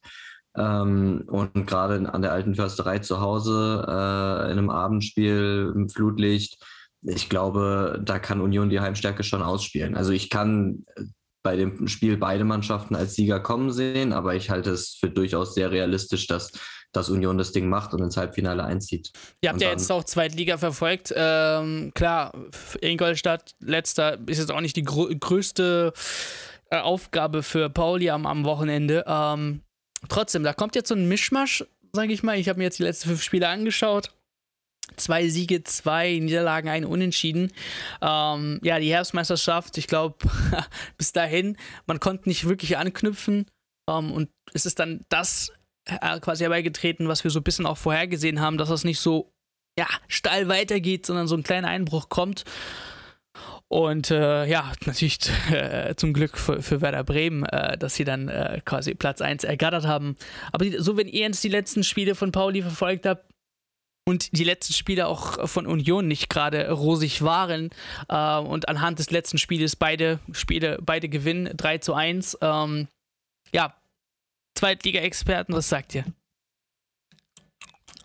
[0.56, 6.64] Ähm, und gerade an der alten Försterei zu Hause, äh, in einem Abendspiel im Flutlicht,
[7.02, 9.96] ich glaube, da kann Union die Heimstärke schon ausspielen.
[9.96, 10.84] Also ich kann
[11.42, 15.54] bei dem Spiel beide Mannschaften als Sieger kommen sehen, aber ich halte es für durchaus
[15.54, 16.50] sehr realistisch, dass,
[16.90, 19.12] dass Union das Ding macht und ins Halbfinale einzieht.
[19.42, 21.14] Ihr habt ja jetzt auch Zweitliga verfolgt.
[21.14, 22.32] Ähm, klar,
[22.80, 25.92] Ingolstadt, letzter, ist jetzt auch nicht die grö größte
[26.70, 29.04] äh, Aufgabe für Pauli am, am Wochenende.
[29.06, 29.62] Ähm,
[30.08, 32.38] trotzdem, da kommt jetzt so ein Mischmasch, sage ich mal.
[32.38, 34.12] Ich habe mir jetzt die letzten fünf Spiele angeschaut.
[34.96, 37.52] Zwei Siege, zwei Niederlagen, ein Unentschieden.
[38.00, 40.16] Ähm, ja, die Herbstmeisterschaft, ich glaube,
[40.98, 43.46] bis dahin, man konnte nicht wirklich anknüpfen.
[43.90, 45.52] Ähm, und es ist dann das
[45.86, 49.32] äh, quasi herbeigetreten, was wir so ein bisschen auch vorhergesehen haben, dass das nicht so
[49.78, 52.44] ja, steil weitergeht, sondern so ein kleiner Einbruch kommt.
[53.68, 55.18] Und äh, ja, natürlich
[55.50, 59.44] äh, zum Glück für, für Werder Bremen, äh, dass sie dann äh, quasi Platz 1
[59.44, 60.16] ergattert haben.
[60.52, 63.24] Aber die, so, wenn ihr jetzt die letzten Spiele von Pauli verfolgt habt
[64.08, 67.70] und die letzten Spiele auch von Union nicht gerade rosig waren
[68.08, 72.86] äh, und anhand des letzten Spieles beide Spiele, beide gewinnen, 3 zu 1, ähm,
[73.52, 73.74] ja,
[74.54, 76.04] Zweitliga-Experten, was sagt ihr?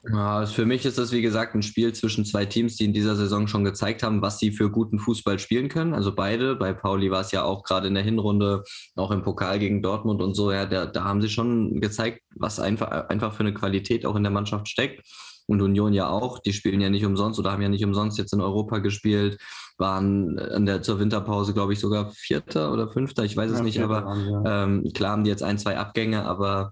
[0.03, 2.93] Ja, also für mich ist das, wie gesagt, ein Spiel zwischen zwei Teams, die in
[2.93, 5.93] dieser Saison schon gezeigt haben, was sie für guten Fußball spielen können.
[5.93, 6.55] Also beide.
[6.55, 8.63] Bei Pauli war es ja auch gerade in der Hinrunde,
[8.95, 10.51] auch im Pokal gegen Dortmund und so.
[10.51, 14.23] Ja, da, da haben sie schon gezeigt, was einfach, einfach für eine Qualität auch in
[14.23, 15.03] der Mannschaft steckt.
[15.47, 16.39] und Union ja auch.
[16.39, 19.37] Die spielen ja nicht umsonst oder haben ja nicht umsonst jetzt in Europa gespielt,
[19.77, 23.63] waren an der, zur Winterpause, glaube ich, sogar Vierter oder Fünfter, ich weiß es ja,
[23.63, 24.63] nicht, aber ja.
[24.63, 26.71] ähm, klar haben die jetzt ein, zwei Abgänge, aber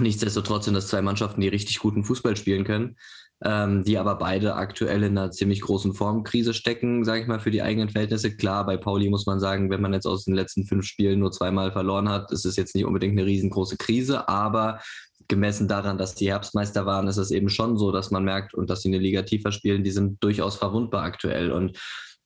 [0.00, 2.96] nichtsdestotrotz sind das zwei Mannschaften, die richtig guten Fußball spielen können
[3.44, 7.50] ähm, die aber beide aktuell in einer ziemlich großen Formkrise stecken, sage ich mal, für
[7.50, 8.34] die eigenen Verhältnisse.
[8.36, 11.32] Klar, bei Pauli muss man sagen, wenn man jetzt aus den letzten fünf Spielen nur
[11.32, 14.80] zweimal verloren hat, ist es jetzt nicht unbedingt eine riesengroße Krise, aber
[15.28, 18.70] gemessen daran, dass die Herbstmeister waren, ist es eben schon so, dass man merkt und
[18.70, 21.50] dass sie eine Liga tiefer spielen, die sind durchaus verwundbar aktuell.
[21.50, 21.78] Und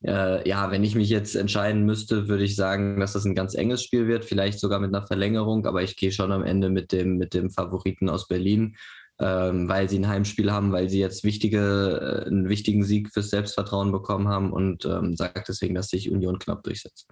[0.04, 3.54] äh, ja, wenn ich mich jetzt entscheiden müsste, würde ich sagen, dass das ein ganz
[3.54, 6.92] enges Spiel wird, vielleicht sogar mit einer Verlängerung, aber ich gehe schon am Ende mit
[6.92, 8.76] dem, mit dem Favoriten aus Berlin
[9.20, 13.30] ähm, weil sie ein Heimspiel haben, weil sie jetzt wichtige, äh, einen wichtigen Sieg fürs
[13.30, 17.08] Selbstvertrauen bekommen haben und ähm, sagt deswegen, dass sich Union knapp durchsetzt.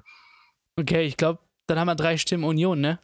[0.76, 3.00] Okay, ich glaube, dann haben wir drei Stimmen Union, ne?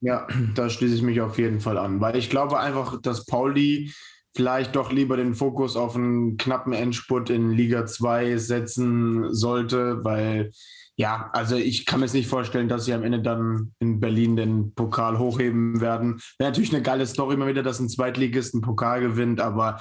[0.00, 3.92] Ja, da schließe ich mich auf jeden Fall an, weil ich glaube einfach, dass Pauli
[4.34, 10.50] vielleicht doch lieber den Fokus auf einen knappen Endspurt in Liga 2 setzen sollte, weil
[10.96, 14.36] ja, also ich kann mir jetzt nicht vorstellen, dass sie am Ende dann in Berlin
[14.36, 16.20] den Pokal hochheben werden.
[16.38, 19.80] Wäre natürlich eine geile Story immer wieder, dass ein Zweitligist einen Pokal gewinnt, aber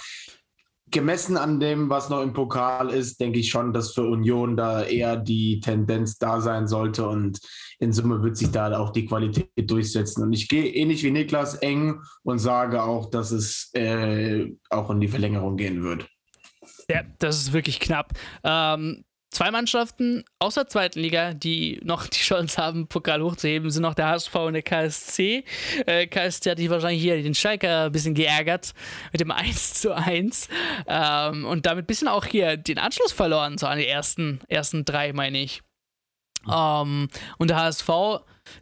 [0.91, 4.83] gemessen an dem, was noch im Pokal ist, denke ich schon, dass für Union da
[4.83, 7.39] eher die Tendenz da sein sollte und
[7.79, 10.23] in Summe wird sich da auch die Qualität durchsetzen.
[10.23, 14.99] Und ich gehe ähnlich wie Niklas eng und sage auch, dass es äh, auch in
[14.99, 16.07] die Verlängerung gehen wird.
[16.89, 18.13] Ja, das ist wirklich knapp.
[18.43, 23.83] Ähm, Zwei Mannschaften aus der zweiten Liga, die noch die Chance haben, Pokal hochzuheben, sind
[23.83, 25.43] noch der HSV und der KSC.
[25.85, 28.73] Äh, KSC hat sich wahrscheinlich hier den Schalker ein bisschen geärgert
[29.11, 30.49] mit dem 1 zu 1
[30.87, 34.83] ähm, und damit ein bisschen auch hier den Anschluss verloren, so an die ersten, ersten
[34.83, 35.61] drei, meine ich.
[36.51, 37.87] Ähm, und der HSV,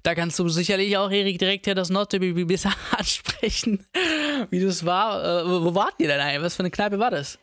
[0.03, 3.85] da kannst du sicherlich auch, Erik, direkt hier das Nordderby besser ansprechen,
[4.49, 5.23] wie das war.
[5.23, 6.43] Äh, wo wart ihr denn eigentlich?
[6.43, 7.39] Was für eine Kneipe war das?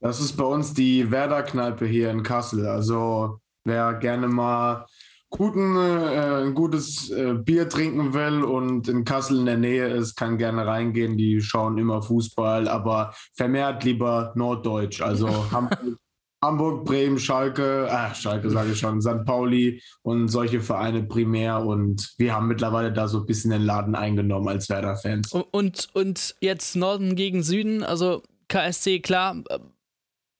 [0.00, 2.66] Das ist bei uns die Werder-Kneipe hier in Kassel.
[2.66, 4.86] Also wer gerne mal
[5.28, 10.16] guten, äh, ein gutes äh, Bier trinken will und in Kassel in der Nähe ist,
[10.16, 11.16] kann gerne reingehen.
[11.16, 15.02] Die schauen immer Fußball, aber vermehrt lieber Norddeutsch.
[15.02, 15.98] Also Hamburg,
[16.42, 19.24] Hamburg, Bremen, Schalke, äh, Schalke sage ich schon, St.
[19.26, 21.64] Pauli und solche Vereine primär.
[21.64, 25.32] Und wir haben mittlerweile da so ein bisschen den Laden eingenommen als Werder-Fans.
[25.32, 29.36] Und, und jetzt Norden gegen Süden, also KSC, klar,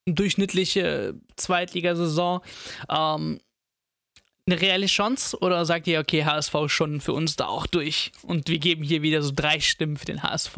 [0.07, 2.41] durchschnittliche Zweitligasaison.
[2.89, 3.41] Ähm,
[4.47, 8.49] eine reelle Chance oder sagt ihr, okay, HSV schon für uns da auch durch und
[8.49, 10.57] wir geben hier wieder so drei Stimmen für den HSV?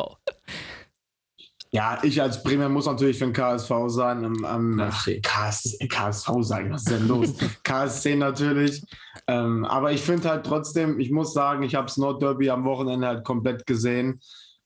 [1.75, 4.25] Ja, ich als Bremer muss natürlich für den KSV sein.
[4.25, 4.47] Ähm,
[4.79, 4.91] ähm,
[5.23, 7.35] KS, KSV sagen, was ist denn los?
[7.63, 8.83] KSC natürlich.
[9.27, 13.07] Ähm, aber ich finde halt trotzdem, ich muss sagen, ich habe das Nordderby am Wochenende
[13.07, 14.21] halt komplett gesehen.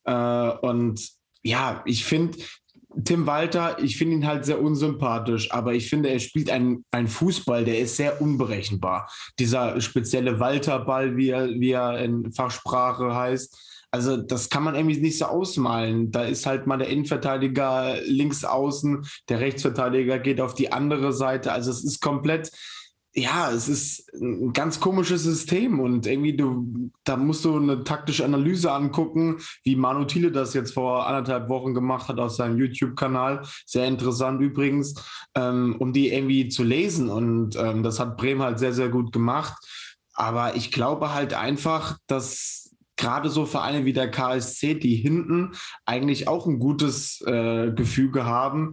[0.05, 1.01] Äh, und
[1.43, 2.39] ja, ich finde,
[3.05, 7.09] Tim Walter, ich finde ihn halt sehr unsympathisch, aber ich finde, er spielt einen, einen
[7.09, 9.11] Fußball, der ist sehr unberechenbar.
[9.39, 13.87] Dieser spezielle Walter-Ball, wie er, wie er in Fachsprache heißt.
[13.91, 16.11] Also, das kann man irgendwie nicht so ausmalen.
[16.11, 21.53] Da ist halt mal der Innenverteidiger links außen, der Rechtsverteidiger geht auf die andere Seite.
[21.53, 22.51] Also, es ist komplett,
[23.17, 28.27] ja, es ist ein ganz komisches System und irgendwie du, da musst du eine taktische
[28.27, 33.43] Analyse angucken, wie Manu Thiele das jetzt vor anderthalb Wochen gemacht hat auf seinem YouTube-Kanal.
[33.65, 34.95] Sehr interessant übrigens,
[35.35, 39.13] ähm, um die irgendwie zu lesen und ähm, das hat Bremen halt sehr, sehr gut
[39.13, 39.57] gemacht.
[40.13, 45.53] Aber ich glaube halt einfach, dass gerade so Vereine wie der KSC, die hinten
[45.85, 48.73] eigentlich auch ein gutes äh, Gefüge haben,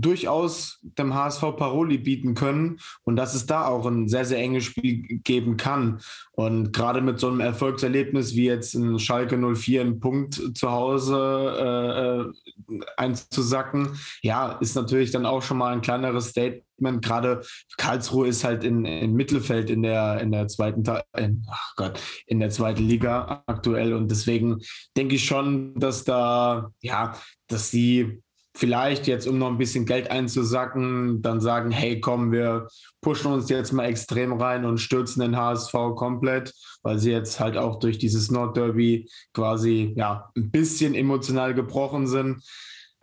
[0.00, 4.64] durchaus dem HSV Paroli bieten können und dass es da auch ein sehr, sehr enges
[4.64, 6.00] Spiel geben kann.
[6.32, 12.32] Und gerade mit so einem Erfolgserlebnis wie jetzt in Schalke 04 einen Punkt zu Hause
[12.68, 17.04] äh, äh, einzusacken, ja, ist natürlich dann auch schon mal ein kleineres Statement.
[17.04, 17.42] Gerade
[17.76, 20.84] Karlsruhe ist halt in, in Mittelfeld in der, in der zweiten,
[21.16, 23.92] in, ach Gott, in der zweiten Liga aktuell.
[23.94, 24.60] Und deswegen
[24.96, 28.22] denke ich schon, dass da, ja, dass sie
[28.58, 32.66] vielleicht jetzt, um noch ein bisschen Geld einzusacken, dann sagen, hey, komm, wir
[33.00, 37.56] pushen uns jetzt mal extrem rein und stürzen den HSV komplett, weil sie jetzt halt
[37.56, 42.42] auch durch dieses Nordderby quasi ja ein bisschen emotional gebrochen sind.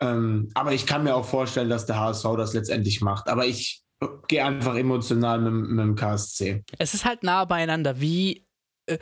[0.01, 3.29] Ähm, aber ich kann mir auch vorstellen, dass der HSV das letztendlich macht.
[3.29, 3.81] Aber ich
[4.27, 6.65] gehe einfach emotional mit, mit dem KSC.
[6.77, 8.01] Es ist halt nah beieinander.
[8.01, 8.45] Wie
[8.87, 8.97] äh,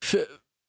[0.00, 0.24] für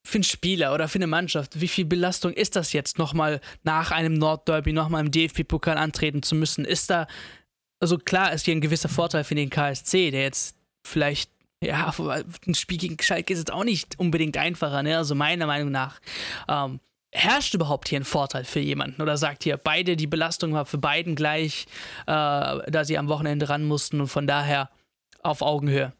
[0.07, 3.91] für einen Spieler oder für eine Mannschaft, wie viel Belastung ist das jetzt, nochmal nach
[3.91, 6.63] einem Nordderby, nochmal im DFB-Pokal antreten zu müssen?
[6.63, 7.07] Ist da,
[7.81, 10.55] also klar ist hier ein gewisser Vorteil für den KSC, der jetzt
[10.85, 11.29] vielleicht,
[11.61, 11.93] ja,
[12.47, 14.97] ein Spiel gegen Schalke ist jetzt auch nicht unbedingt einfacher, ne?
[14.97, 15.99] also meiner Meinung nach.
[16.47, 16.79] Ähm,
[17.11, 19.01] herrscht überhaupt hier ein Vorteil für jemanden?
[19.01, 21.65] Oder sagt hier, beide, die Belastung war für beiden gleich,
[22.03, 24.69] äh, da sie am Wochenende ran mussten und von daher
[25.21, 25.91] auf Augenhöhe?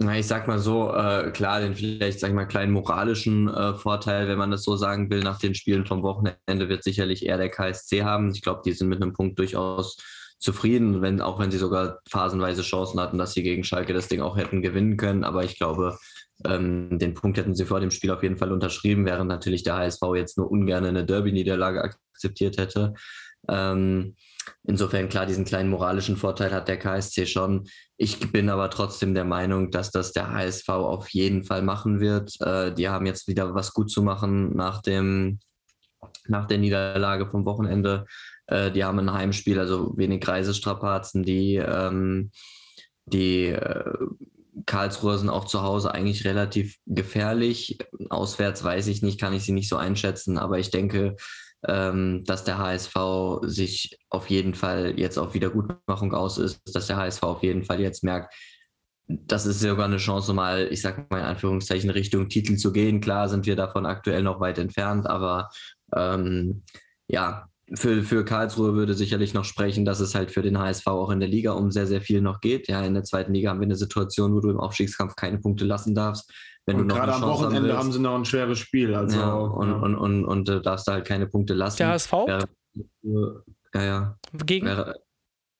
[0.00, 4.26] Ich sag mal so, äh, klar, den vielleicht, sag ich mal, kleinen moralischen äh, Vorteil,
[4.26, 7.48] wenn man das so sagen will, nach den Spielen vom Wochenende wird sicherlich eher der
[7.48, 8.30] KSC haben.
[8.32, 9.96] Ich glaube, die sind mit einem Punkt durchaus
[10.40, 14.20] zufrieden, wenn, auch wenn sie sogar phasenweise Chancen hatten, dass sie gegen Schalke das Ding
[14.20, 15.22] auch hätten gewinnen können.
[15.22, 15.96] Aber ich glaube,
[16.44, 19.76] ähm, den Punkt hätten sie vor dem Spiel auf jeden Fall unterschrieben, während natürlich der
[19.76, 22.94] HSV jetzt nur ungern eine Derby-Niederlage akzeptiert hätte.
[23.48, 24.16] Ähm,
[24.64, 27.68] insofern, klar, diesen kleinen moralischen Vorteil hat der KSC schon.
[27.96, 32.40] Ich bin aber trotzdem der Meinung, dass das der HSV auf jeden Fall machen wird.
[32.40, 35.38] Äh, die haben jetzt wieder was gut zu machen nach, dem,
[36.26, 38.06] nach der Niederlage vom Wochenende.
[38.46, 41.22] Äh, die haben ein Heimspiel, also wenig Reisestrapazen.
[41.22, 42.32] Die, ähm,
[43.06, 43.92] die äh,
[44.66, 47.78] Karlsruhe sind auch zu Hause eigentlich relativ gefährlich.
[48.10, 51.16] Auswärts weiß ich nicht, kann ich sie nicht so einschätzen, aber ich denke,
[51.66, 52.94] dass der HSV
[53.42, 57.80] sich auf jeden Fall jetzt auf Wiedergutmachung aus ist, dass der HSV auf jeden Fall
[57.80, 58.34] jetzt merkt,
[59.06, 63.00] das ist sogar eine Chance, mal, ich sag mal in Anführungszeichen, Richtung Titel zu gehen.
[63.00, 65.50] Klar sind wir davon aktuell noch weit entfernt, aber
[65.94, 66.62] ähm,
[67.06, 71.10] ja, für, für Karlsruhe würde sicherlich noch sprechen, dass es halt für den HSV auch
[71.10, 72.68] in der Liga um sehr, sehr viel noch geht.
[72.68, 75.64] Ja, in der zweiten Liga haben wir eine Situation, wo du im Aufstiegskampf keine Punkte
[75.64, 76.30] lassen darfst.
[76.66, 78.94] Wenn und gerade am Wochenende haben, haben, sie noch ein schweres Spiel.
[78.94, 79.74] Also, ja, und, ja.
[79.76, 81.78] Und, und, und, und darfst da halt keine Punkte lassen.
[81.78, 82.12] Der HSV?
[83.74, 84.18] Ja, ja.
[84.46, 84.66] Gegen?
[84.66, 84.94] Wäre,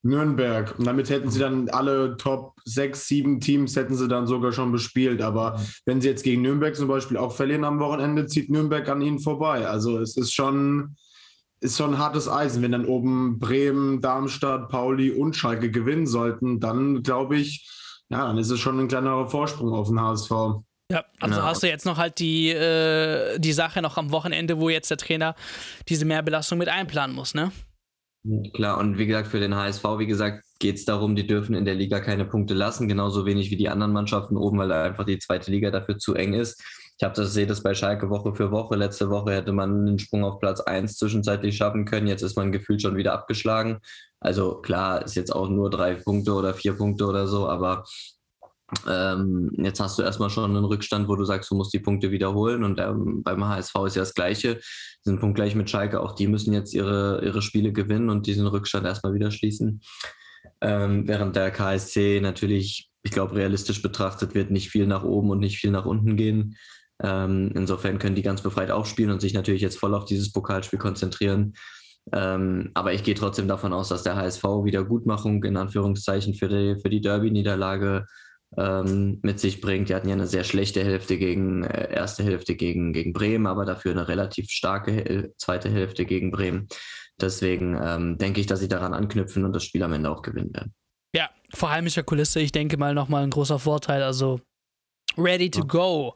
[0.05, 0.79] Nürnberg.
[0.79, 4.71] Und damit hätten sie dann alle Top 6, 7 Teams hätten sie dann sogar schon
[4.71, 5.23] bespielt.
[5.23, 9.03] Aber wenn sie jetzt gegen Nürnberg zum Beispiel auch verlieren am Wochenende, zieht Nürnberg an
[9.03, 9.67] ihnen vorbei.
[9.67, 10.97] Also es ist schon,
[11.61, 12.63] ist schon hartes Eisen.
[12.63, 17.69] Wenn dann oben Bremen, Darmstadt, Pauli und Schalke gewinnen sollten, dann glaube ich,
[18.11, 20.31] ja, dann ist es schon ein kleinerer Vorsprung auf den HSV.
[20.91, 21.47] Ja, also ja.
[21.47, 24.99] hast du jetzt noch halt die, äh, die Sache noch am Wochenende, wo jetzt der
[24.99, 25.35] Trainer
[25.89, 27.53] diese Mehrbelastung mit einplanen muss, ne?
[28.55, 31.67] Klar, und wie gesagt, für den HSV, wie gesagt, geht es darum, die dürfen in
[31.67, 35.05] der Liga keine Punkte lassen, genauso wenig wie die anderen Mannschaften oben, weil da einfach
[35.05, 36.63] die zweite Liga dafür zu eng ist.
[36.97, 38.77] Ich habe das sehe das bei Schalke Woche für Woche.
[38.77, 42.07] Letzte Woche hätte man einen Sprung auf Platz 1 zwischenzeitlich schaffen können.
[42.07, 43.81] Jetzt ist man gefühlt schon wieder abgeschlagen.
[44.21, 47.85] Also klar, ist jetzt auch nur drei Punkte oder vier Punkte oder so, aber
[48.89, 52.11] ähm, jetzt hast du erstmal schon einen Rückstand, wo du sagst, du musst die Punkte
[52.11, 52.65] wiederholen.
[52.65, 54.57] Und ähm, beim HSV ist ja das Gleiche.
[54.57, 54.61] Die
[55.11, 56.01] sind punktgleich mit Schalke.
[56.01, 59.83] Auch die müssen jetzt ihre, ihre Spiele gewinnen und diesen Rückstand erstmal wieder schließen.
[60.61, 65.41] Ähm, während der KSC natürlich, ich glaube, realistisch betrachtet wird nicht viel nach oben und
[65.41, 66.57] nicht viel nach unten gehen.
[67.03, 70.79] Ähm, insofern können die ganz befreit aufspielen und sich natürlich jetzt voll auf dieses Pokalspiel
[70.79, 71.55] konzentrieren.
[72.13, 76.81] Ähm, aber ich gehe trotzdem davon aus, dass der HSV Wiedergutmachung in Anführungszeichen für die,
[76.81, 78.07] für die Derby-Niederlage
[78.57, 79.89] ähm, mit sich bringt.
[79.89, 83.65] Die hatten ja eine sehr schlechte Hälfte gegen, äh, erste Hälfte gegen, gegen Bremen, aber
[83.65, 86.69] dafür eine relativ starke äh, zweite Hälfte gegen Bremen.
[87.21, 90.53] Deswegen ähm, denke ich, dass sie daran anknüpfen und das Spiel am Ende auch gewinnen
[90.53, 90.75] werden.
[91.15, 94.03] Ja, vor heimischer Kulisse, ich denke mal nochmal ein großer Vorteil.
[94.03, 94.41] Also
[95.17, 96.15] ready to go.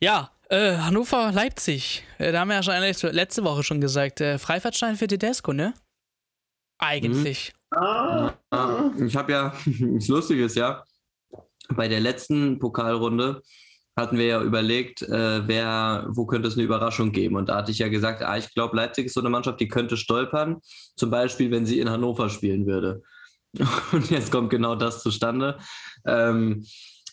[0.00, 2.04] Ja, äh, Hannover, Leipzig.
[2.18, 4.20] Äh, da haben wir ja schon letzte Woche schon gesagt.
[4.20, 5.74] Äh, Freifahrtschein für Tedesco, ne?
[6.78, 7.52] Eigentlich.
[7.70, 7.78] Mhm.
[7.78, 8.34] Ah.
[8.98, 10.84] Ich habe ja, das Lustige ist ja,
[11.74, 13.42] bei der letzten Pokalrunde
[13.96, 17.36] hatten wir ja überlegt, äh, wer, wo könnte es eine Überraschung geben.
[17.36, 19.68] Und da hatte ich ja gesagt, ah, ich glaube, Leipzig ist so eine Mannschaft, die
[19.68, 20.58] könnte stolpern.
[20.96, 23.02] Zum Beispiel, wenn sie in Hannover spielen würde.
[23.92, 25.58] Und jetzt kommt genau das zustande.
[26.06, 26.64] Ähm,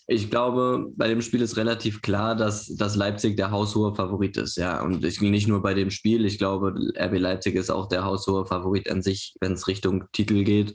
[0.08, 4.56] ich glaube, bei dem Spiel ist relativ klar, dass, dass Leipzig der haushohe Favorit ist.
[4.56, 6.24] Ja, und ich, nicht nur bei dem Spiel.
[6.24, 10.44] Ich glaube, RB Leipzig ist auch der haushohe Favorit an sich, wenn es Richtung Titel
[10.44, 10.74] geht.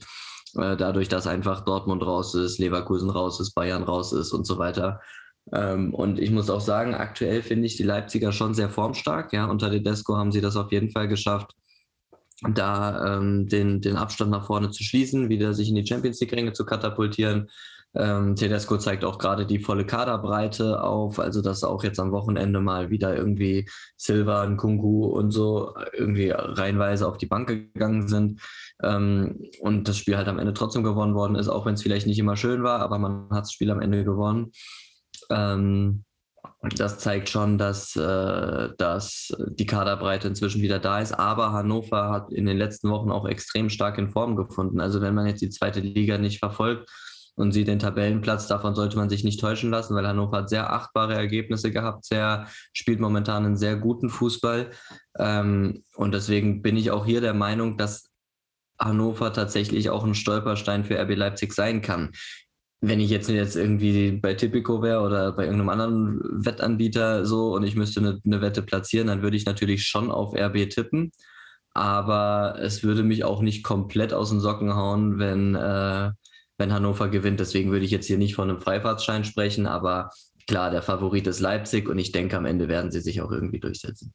[0.56, 4.58] Äh, dadurch, dass einfach Dortmund raus ist, Leverkusen raus ist, Bayern raus ist und so
[4.58, 5.02] weiter.
[5.54, 9.34] Ähm, und ich muss auch sagen, aktuell finde ich die Leipziger schon sehr formstark.
[9.34, 11.56] Ja, unter Tedesco haben sie das auf jeden Fall geschafft,
[12.42, 16.54] da ähm, den, den Abstand nach vorne zu schließen, wieder sich in die Champions League-Ränge
[16.54, 17.50] zu katapultieren.
[17.94, 22.62] Ähm, Tedesco zeigt auch gerade die volle Kaderbreite auf, also dass auch jetzt am Wochenende
[22.62, 28.42] mal wieder irgendwie Silva, Kungu und so irgendwie reihenweise auf die Bank gegangen sind
[28.82, 32.08] ähm, und das Spiel halt am Ende trotzdem gewonnen worden ist, auch wenn es vielleicht
[32.08, 34.52] nicht immer schön war, aber man hat das Spiel am Ende gewonnen.
[35.30, 36.06] Ähm,
[36.76, 41.12] das zeigt schon, dass, äh, dass die Kaderbreite inzwischen wieder da ist.
[41.12, 44.80] Aber Hannover hat in den letzten Wochen auch extrem stark in Form gefunden.
[44.80, 46.90] Also wenn man jetzt die zweite Liga nicht verfolgt,
[47.42, 48.48] und sieht den Tabellenplatz.
[48.48, 52.48] Davon sollte man sich nicht täuschen lassen, weil Hannover hat sehr achtbare Ergebnisse gehabt, sehr,
[52.72, 54.70] spielt momentan einen sehr guten Fußball.
[55.18, 58.10] Ähm, und deswegen bin ich auch hier der Meinung, dass
[58.80, 62.12] Hannover tatsächlich auch ein Stolperstein für RB Leipzig sein kann.
[62.84, 67.64] wenn ich jetzt, jetzt irgendwie bei Tipico wäre oder bei irgendeinem anderen Wettanbieter so und
[67.64, 71.12] ich müsste eine, eine Wette platzieren, dann würde ich natürlich schon auf RB tippen.
[71.74, 76.12] Aber es würde mich auch nicht komplett aus den Socken hauen, wenn, äh,
[76.62, 77.40] wenn Hannover gewinnt.
[77.40, 80.12] Deswegen würde ich jetzt hier nicht von einem Freifahrtschein sprechen, aber
[80.48, 83.60] klar, der Favorit ist Leipzig und ich denke, am Ende werden sie sich auch irgendwie
[83.60, 84.14] durchsetzen.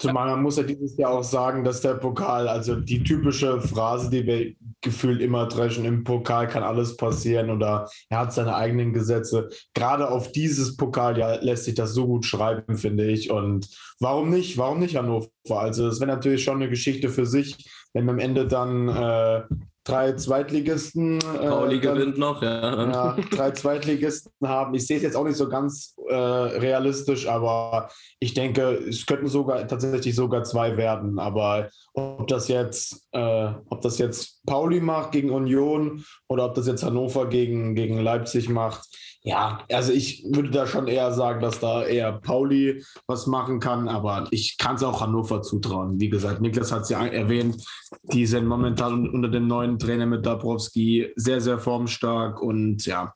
[0.00, 4.08] Zumal man muss ja dieses Jahr auch sagen, dass der Pokal, also die typische Phrase,
[4.08, 8.94] die wir gefühlt immer dreschen, im Pokal kann alles passieren oder er hat seine eigenen
[8.94, 9.50] Gesetze.
[9.74, 13.30] Gerade auf dieses Pokal ja, lässt sich das so gut schreiben, finde ich.
[13.30, 13.68] Und
[14.00, 14.56] warum nicht?
[14.56, 15.28] Warum nicht Hannover?
[15.50, 19.42] Also es wäre natürlich schon eine Geschichte für sich, wenn am Ende dann äh,
[19.84, 21.18] drei Zweitligisten.
[21.18, 22.90] Äh, Pauli dann, gewinnt noch, ja.
[22.90, 23.16] ja.
[23.30, 24.74] Drei Zweitligisten haben.
[24.74, 29.28] Ich sehe es jetzt auch nicht so ganz äh, realistisch, aber ich denke, es könnten
[29.28, 31.18] sogar tatsächlich sogar zwei werden.
[31.18, 36.66] Aber ob das jetzt, äh, ob das jetzt Pauli macht gegen Union oder ob das
[36.66, 38.86] jetzt Hannover gegen, gegen Leipzig macht,
[39.22, 43.86] ja, also ich würde da schon eher sagen, dass da eher Pauli was machen kann,
[43.86, 46.00] aber ich kann es auch Hannover zutrauen.
[46.00, 47.62] Wie gesagt, Niklas hat es ja erwähnt,
[48.04, 53.12] die sind momentan unter dem neuen Trainer mit Dabrowski sehr, sehr formstark und ja,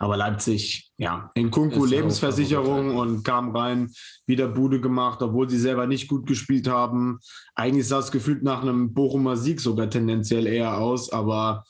[0.00, 3.92] aber Leipzig, ja, in Kunku Lebensversicherung und kam rein,
[4.26, 7.20] wieder Bude gemacht, obwohl sie selber nicht gut gespielt haben.
[7.54, 11.64] Eigentlich sah es gefühlt nach einem Bochumer Sieg sogar tendenziell eher aus, aber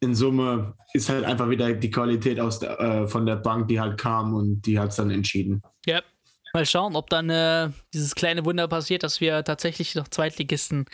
[0.00, 3.80] in Summe ist halt einfach wieder die Qualität aus der, äh, von der Bank, die
[3.80, 5.62] halt kam und die hat es dann entschieden.
[5.86, 6.02] Ja,
[6.52, 10.86] mal schauen, ob dann äh, dieses kleine Wunder passiert, dass wir tatsächlich noch Zweitligisten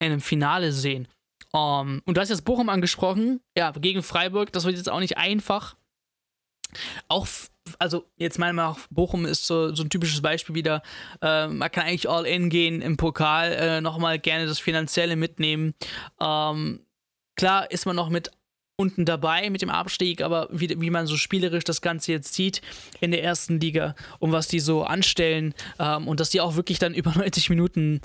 [0.00, 1.08] in einem Finale sehen.
[1.52, 5.00] Um, ähm, und du hast jetzt Bochum angesprochen, ja, gegen Freiburg, das wird jetzt auch
[5.00, 5.76] nicht einfach.
[7.08, 7.26] Auch,
[7.80, 10.82] also jetzt meiner Meinung nach, Bochum ist so, so ein typisches Beispiel wieder.
[11.20, 15.74] Äh, man kann eigentlich all in gehen im Pokal, äh, nochmal gerne das Finanzielle mitnehmen.
[16.20, 16.86] Ähm,
[17.40, 18.30] Klar ist man noch mit
[18.76, 22.60] unten dabei mit dem Abstieg, aber wie, wie man so spielerisch das Ganze jetzt sieht
[23.00, 26.78] in der ersten Liga und was die so anstellen ähm, und dass die auch wirklich
[26.78, 28.02] dann über 90 Minuten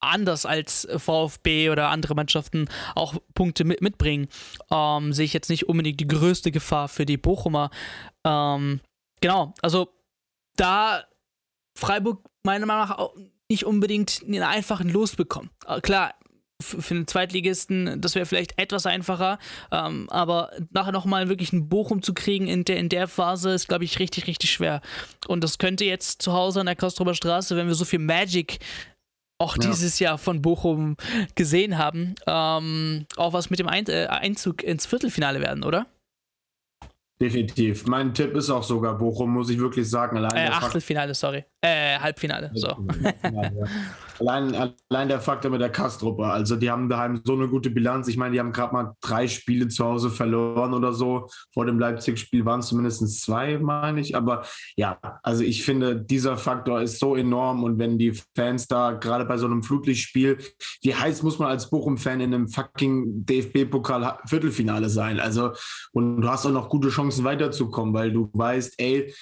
[0.00, 4.28] anders als VfB oder andere Mannschaften auch Punkte mit, mitbringen,
[4.70, 7.68] ähm, sehe ich jetzt nicht unbedingt die größte Gefahr für die Bochumer.
[8.24, 8.80] Ähm,
[9.20, 9.90] genau, also
[10.56, 11.04] da
[11.78, 13.14] Freiburg meiner Meinung nach auch
[13.50, 15.50] nicht unbedingt einen einfachen Los bekommen.
[15.66, 16.14] Äh, klar,
[16.64, 19.38] für einen Zweitligisten, das wäre vielleicht etwas einfacher.
[19.70, 23.68] Ähm, aber nachher nochmal wirklich einen Bochum zu kriegen in der, in der Phase ist,
[23.68, 24.80] glaube ich, richtig, richtig schwer.
[25.28, 28.58] Und das könnte jetzt zu Hause an der Kostrober Straße, wenn wir so viel Magic
[29.38, 29.70] auch ja.
[29.70, 30.96] dieses Jahr von Bochum
[31.34, 35.86] gesehen haben, ähm, auch was mit dem Ein äh, Einzug ins Viertelfinale werden, oder?
[37.20, 37.86] Definitiv.
[37.86, 40.16] Mein Tipp ist auch sogar Bochum, muss ich wirklich sagen.
[40.16, 41.44] Allein äh, Achtelfinale, sorry.
[41.60, 42.68] Äh, Halbfinale, so.
[44.20, 46.24] allein, allein der Faktor mit der Kastruppe.
[46.24, 48.08] Also, die haben daheim so eine gute Bilanz.
[48.08, 51.28] Ich meine, die haben gerade mal drei Spiele zu Hause verloren oder so.
[51.52, 54.16] Vor dem Leipzig-Spiel waren es zumindest zwei, meine ich.
[54.16, 54.44] Aber
[54.76, 57.64] ja, also ich finde, dieser Faktor ist so enorm.
[57.64, 60.38] Und wenn die Fans da gerade bei so einem Flutlichtspiel,
[60.82, 65.20] wie heiß muss man als Bochum-Fan in einem fucking DFB-Pokal-Viertelfinale sein?
[65.20, 65.52] Also,
[65.92, 69.12] und du hast auch noch gute Chancen weiterzukommen, weil du weißt, ey,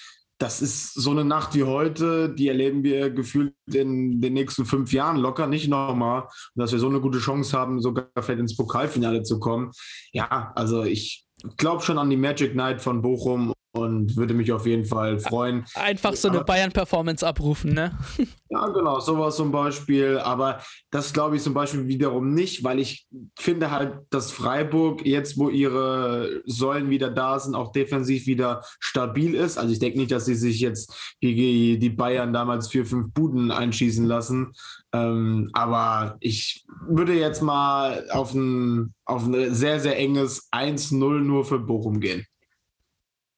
[0.42, 4.92] das ist so eine Nacht wie heute, die erleben wir gefühlt in den nächsten fünf
[4.92, 6.26] Jahren locker nicht nochmal.
[6.56, 9.70] dass wir so eine gute Chance haben, sogar vielleicht ins Pokalfinale zu kommen.
[10.12, 11.26] Ja, also ich
[11.56, 15.64] glaube schon an die Magic Night von Bochum und würde mich auf jeden Fall freuen.
[15.74, 17.98] Einfach so eine Bayern-Performance abrufen, ne?
[18.52, 20.18] Ja, genau, sowas zum Beispiel.
[20.18, 20.60] Aber
[20.90, 23.06] das glaube ich zum Beispiel wiederum nicht, weil ich
[23.38, 29.34] finde halt, dass Freiburg jetzt, wo ihre Säulen wieder da sind, auch defensiv wieder stabil
[29.34, 29.56] ist.
[29.56, 33.50] Also ich denke nicht, dass sie sich jetzt gegen die Bayern damals vier, fünf Buden
[33.50, 34.52] einschießen lassen.
[34.92, 41.46] Ähm, aber ich würde jetzt mal auf ein, auf ein sehr, sehr enges 1-0 nur
[41.46, 42.26] für Bochum gehen.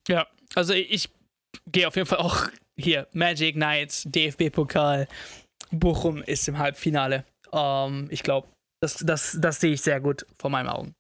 [0.09, 1.11] Ja, also ich
[1.67, 3.07] gehe auf jeden Fall auch hier.
[3.13, 5.09] Magic Knights, DFB-Pokal.
[5.71, 7.25] Bochum ist im Halbfinale.
[7.53, 8.49] Ähm, ich glaube,
[8.81, 10.95] das, das, das sehe ich sehr gut vor meinen Augen.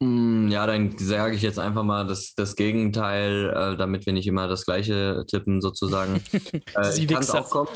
[0.00, 4.26] Mm, ja, dann sage ich jetzt einfach mal das, das Gegenteil, äh, damit wir nicht
[4.26, 6.22] immer das gleiche tippen, sozusagen.
[6.74, 7.68] äh, kann es auch kommen.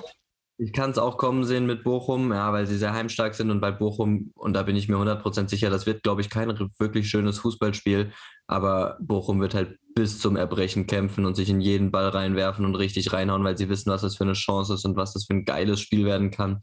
[0.64, 3.60] Ich kann es auch kommen sehen mit Bochum, ja, weil sie sehr heimstark sind und
[3.60, 6.48] bei Bochum, und da bin ich mir 100% sicher, das wird, glaube ich, kein
[6.78, 8.12] wirklich schönes Fußballspiel,
[8.46, 12.76] aber Bochum wird halt bis zum Erbrechen kämpfen und sich in jeden Ball reinwerfen und
[12.76, 15.34] richtig reinhauen, weil sie wissen, was das für eine Chance ist und was das für
[15.34, 16.60] ein geiles Spiel werden kann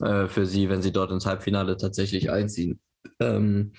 [0.00, 2.80] äh, für sie, wenn sie dort ins Halbfinale tatsächlich einziehen.
[3.20, 3.74] Ähm,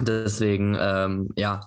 [0.00, 1.60] deswegen, ähm, ja,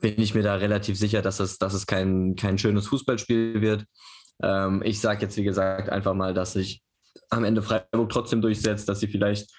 [0.00, 3.86] bin ich mir da relativ sicher, dass es, dass es kein, kein schönes Fußballspiel wird.
[4.42, 6.82] Ähm, ich sage jetzt, wie gesagt, einfach mal, dass sich
[7.30, 9.50] am Ende Freiburg trotzdem durchsetzt, dass sie vielleicht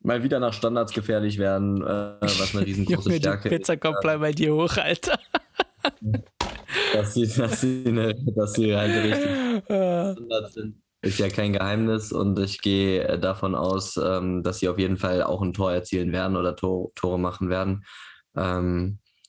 [0.00, 4.00] mal wieder nach Standards gefährlich werden, äh, was eine riesengroße Junge, Stärke die Pizza kommt
[4.00, 5.18] gleich bei dir hoch, Alter.
[6.92, 10.82] dass sie, dass sie, eine, dass sie halt richtig Standards sind.
[11.02, 14.96] Ist ja kein Geheimnis und ich gehe äh, davon aus, ähm, dass sie auf jeden
[14.96, 17.84] Fall auch ein Tor erzielen werden oder Tor, Tore machen werden.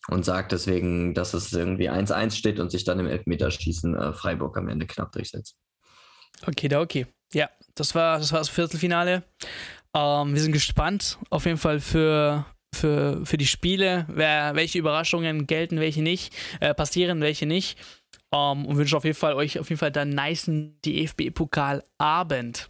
[0.09, 4.57] Und sagt deswegen, dass es irgendwie 1-1 steht und sich dann im Elfmeterschießen äh, Freiburg
[4.57, 5.57] am Ende knapp durchsetzt.
[6.45, 7.07] Okay, da okay.
[7.33, 9.23] Ja, das war das, war das Viertelfinale.
[9.93, 15.47] Ähm, wir sind gespannt auf jeden Fall für, für, für die Spiele, wer, welche Überraschungen
[15.47, 17.77] gelten, welche nicht, äh, passieren, welche nicht.
[18.31, 22.69] Ähm, und wünsche auf jeden Fall euch auf jeden Fall dann niceen DFB-Pokalabend.